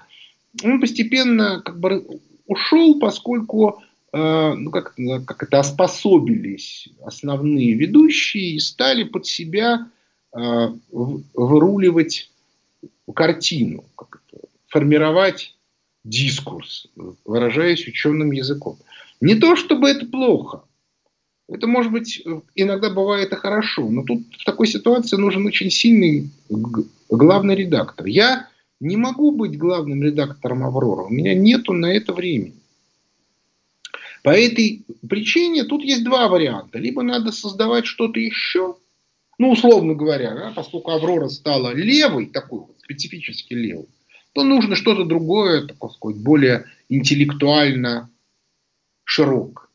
он 0.64 0.80
постепенно 0.80 1.62
как 1.64 1.80
бы 1.80 2.22
ушел, 2.46 3.00
поскольку 3.00 3.82
э, 4.14 4.54
ну, 4.54 4.72
как, 4.72 4.96
как 5.26 5.44
это 5.44 5.60
оспособились 5.60 6.90
основные 7.04 7.74
ведущие 7.74 8.56
и 8.56 8.60
стали 8.60 9.04
под 9.04 9.26
себя 9.26 9.90
э, 10.36 10.70
выруливать 10.92 12.32
картину, 13.14 13.86
как 13.96 14.22
это, 14.28 14.44
формировать 14.68 15.56
дискурс, 16.04 16.88
выражаясь 17.26 17.88
ученым 17.88 18.32
языком. 18.32 18.78
Не 19.20 19.36
то, 19.36 19.56
чтобы 19.56 19.90
это 19.90 20.06
плохо. 20.06 20.64
Это, 21.50 21.66
может 21.66 21.92
быть, 21.92 22.22
иногда 22.56 22.90
бывает 22.90 23.32
и 23.32 23.36
хорошо. 23.36 23.90
Но 23.90 24.04
тут 24.04 24.24
в 24.38 24.44
такой 24.44 24.68
ситуации 24.68 25.16
нужен 25.16 25.46
очень 25.46 25.72
сильный 25.72 26.30
главный 27.10 27.56
редактор. 27.56 28.06
Я 28.06 28.48
не 28.80 28.98
могу 28.98 29.32
быть 29.32 29.58
главным 29.58 30.04
редактором 30.04 30.64
«Аврора». 30.64 31.04
У 31.04 31.10
меня 31.10 31.34
нету 31.34 31.74
на 31.74 31.92
это 31.94 32.14
времени. 32.14 32.62
По 34.24 34.30
этой 34.32 34.84
причине 35.08 35.64
тут 35.64 35.84
есть 35.84 36.04
два 36.04 36.28
варианта. 36.28 36.80
Либо 36.80 37.02
надо 37.02 37.32
создавать 37.32 37.86
что-то 37.86 38.20
еще, 38.20 38.76
ну, 39.38 39.52
условно 39.52 39.94
говоря, 39.94 40.34
да, 40.36 40.54
поскольку 40.56 40.92
«Аврора» 40.92 41.30
стала 41.30 41.74
левой, 41.74 42.28
такой 42.28 42.60
вот, 42.60 42.76
специфически 42.80 43.54
левой, 43.54 43.88
то 44.34 44.44
нужно 44.44 44.76
что-то 44.76 45.06
другое, 45.06 45.68
так 45.68 45.92
сказать, 45.94 46.22
более 46.22 46.66
интеллектуально 46.90 48.10
широкое. 49.04 49.68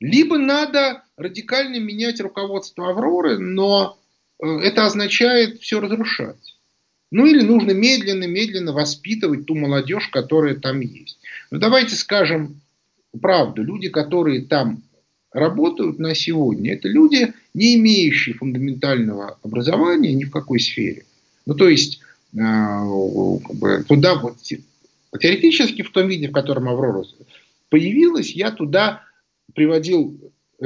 Либо 0.00 0.36
надо 0.36 1.04
радикально 1.16 1.78
менять 1.78 2.20
руководство 2.20 2.90
«Авроры», 2.90 3.38
но 3.38 3.98
э, 4.42 4.46
это 4.46 4.84
означает 4.84 5.60
все 5.60 5.80
разрушать. 5.80 6.58
Ну 7.12 7.26
или 7.26 7.42
нужно 7.42 7.72
медленно-медленно 7.72 8.72
воспитывать 8.72 9.44
ту 9.44 9.54
молодежь, 9.54 10.08
которая 10.08 10.54
там 10.54 10.80
есть. 10.80 11.18
Но 11.50 11.58
давайте 11.58 11.94
скажем 11.94 12.62
правду. 13.20 13.62
Люди, 13.62 13.90
которые 13.90 14.40
там 14.40 14.82
работают 15.30 15.98
на 15.98 16.14
сегодня, 16.14 16.72
это 16.72 16.88
люди, 16.88 17.34
не 17.52 17.76
имеющие 17.76 18.34
фундаментального 18.34 19.38
образования 19.42 20.14
ни 20.14 20.24
в 20.24 20.30
какой 20.30 20.58
сфере. 20.58 21.04
Ну 21.44 21.54
то 21.54 21.68
есть 21.68 22.00
э, 22.34 22.38
туда 23.86 24.14
вот 24.14 24.38
теоретически 25.20 25.82
в 25.82 25.92
том 25.92 26.08
виде, 26.08 26.28
в 26.28 26.32
котором 26.32 26.70
Аврора 26.70 27.04
появилась, 27.68 28.32
я 28.32 28.50
туда 28.50 29.02
приводил 29.54 30.18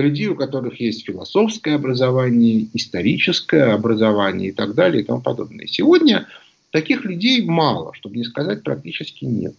людей, 0.02 0.28
у 0.28 0.36
которых 0.36 0.80
есть 0.80 1.06
философское 1.06 1.74
образование, 1.74 2.68
историческое 2.74 3.72
образование 3.72 4.50
и 4.50 4.52
так 4.52 4.74
далее 4.74 5.02
и 5.02 5.04
тому 5.06 5.20
подобное. 5.20 5.66
Сегодня 5.66 6.26
таких 6.70 7.04
людей 7.04 7.44
мало, 7.44 7.94
чтобы 7.94 8.16
не 8.16 8.24
сказать 8.24 8.62
практически 8.62 9.24
нет. 9.24 9.54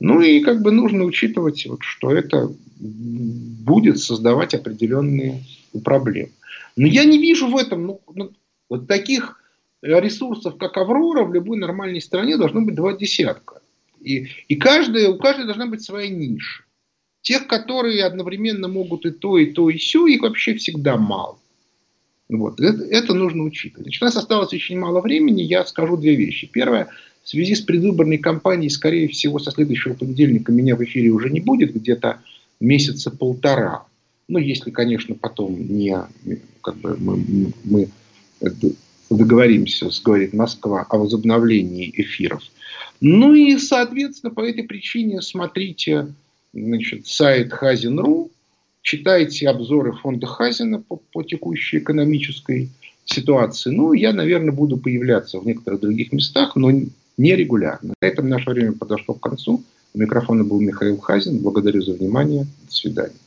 Ну 0.00 0.20
и 0.20 0.40
как 0.40 0.62
бы 0.62 0.70
нужно 0.70 1.04
учитывать, 1.04 1.66
вот, 1.66 1.82
что 1.82 2.12
это 2.12 2.52
будет 2.80 3.98
создавать 3.98 4.54
определенные 4.54 5.44
проблемы. 5.84 6.30
Но 6.76 6.86
я 6.86 7.04
не 7.04 7.18
вижу 7.18 7.48
в 7.48 7.56
этом 7.56 7.86
ну, 7.86 8.00
ну, 8.14 8.30
вот 8.68 8.86
таких 8.86 9.40
ресурсов, 9.82 10.56
как 10.58 10.76
Аврора, 10.76 11.24
в 11.24 11.32
любой 11.32 11.58
нормальной 11.58 12.00
стране 12.00 12.36
должно 12.36 12.60
быть 12.60 12.74
два 12.74 12.92
десятка. 12.92 13.60
И, 14.00 14.28
и 14.46 14.56
каждая, 14.56 15.08
у 15.08 15.18
каждой 15.18 15.46
должна 15.46 15.66
быть 15.66 15.82
своя 15.82 16.08
ниша. 16.08 16.64
Тех, 17.28 17.46
которые 17.46 18.06
одновременно 18.06 18.68
могут 18.68 19.04
и 19.04 19.10
то, 19.10 19.36
и 19.36 19.52
то, 19.52 19.68
и 19.68 19.76
все, 19.76 20.06
их 20.06 20.22
вообще 20.22 20.54
всегда 20.54 20.96
мало. 20.96 21.38
Вот. 22.30 22.58
Это, 22.58 22.84
это 22.84 23.12
нужно 23.12 23.42
учитывать. 23.42 23.84
Значит, 23.84 24.02
у 24.02 24.04
нас 24.06 24.16
осталось 24.16 24.54
очень 24.54 24.78
мало 24.78 25.02
времени, 25.02 25.42
я 25.42 25.66
скажу 25.66 25.98
две 25.98 26.14
вещи. 26.14 26.48
Первое, 26.50 26.88
в 27.22 27.28
связи 27.28 27.54
с 27.54 27.60
предвыборной 27.60 28.16
кампанией, 28.16 28.70
скорее 28.70 29.08
всего, 29.08 29.38
со 29.40 29.50
следующего 29.50 29.92
понедельника 29.92 30.52
меня 30.52 30.74
в 30.74 30.82
эфире 30.82 31.10
уже 31.10 31.28
не 31.28 31.40
будет, 31.40 31.74
где-то 31.74 32.22
месяца 32.60 33.10
полтора. 33.10 33.84
Ну, 34.26 34.38
если, 34.38 34.70
конечно, 34.70 35.14
потом 35.14 35.54
не, 35.68 35.98
как 36.62 36.78
бы 36.78 36.96
мы, 36.98 37.52
мы 37.64 37.88
договоримся, 39.10 39.90
говорит 40.02 40.32
Москва, 40.32 40.86
о 40.88 40.96
возобновлении 40.96 41.92
эфиров. 41.94 42.42
Ну 43.02 43.34
и, 43.34 43.58
соответственно, 43.58 44.32
по 44.32 44.48
этой 44.48 44.62
причине 44.62 45.20
смотрите 45.20 46.14
значит, 46.52 47.06
сайт 47.06 47.52
Хазин.ру, 47.52 48.30
читайте 48.82 49.48
обзоры 49.48 49.92
фонда 49.92 50.26
Хазина 50.26 50.80
по, 50.80 50.96
по 51.12 51.22
текущей 51.22 51.78
экономической 51.78 52.70
ситуации. 53.04 53.70
Ну, 53.70 53.92
я, 53.92 54.12
наверное, 54.12 54.52
буду 54.52 54.76
появляться 54.76 55.38
в 55.38 55.46
некоторых 55.46 55.80
других 55.80 56.12
местах, 56.12 56.56
но 56.56 56.70
нерегулярно. 57.16 57.94
На 58.00 58.06
этом 58.06 58.28
наше 58.28 58.50
время 58.50 58.72
подошло 58.72 59.14
к 59.14 59.20
концу. 59.20 59.62
У 59.94 59.98
микрофона 59.98 60.44
был 60.44 60.60
Михаил 60.60 60.98
Хазин. 60.98 61.38
Благодарю 61.38 61.82
за 61.82 61.94
внимание. 61.94 62.46
До 62.66 62.72
свидания. 62.72 63.18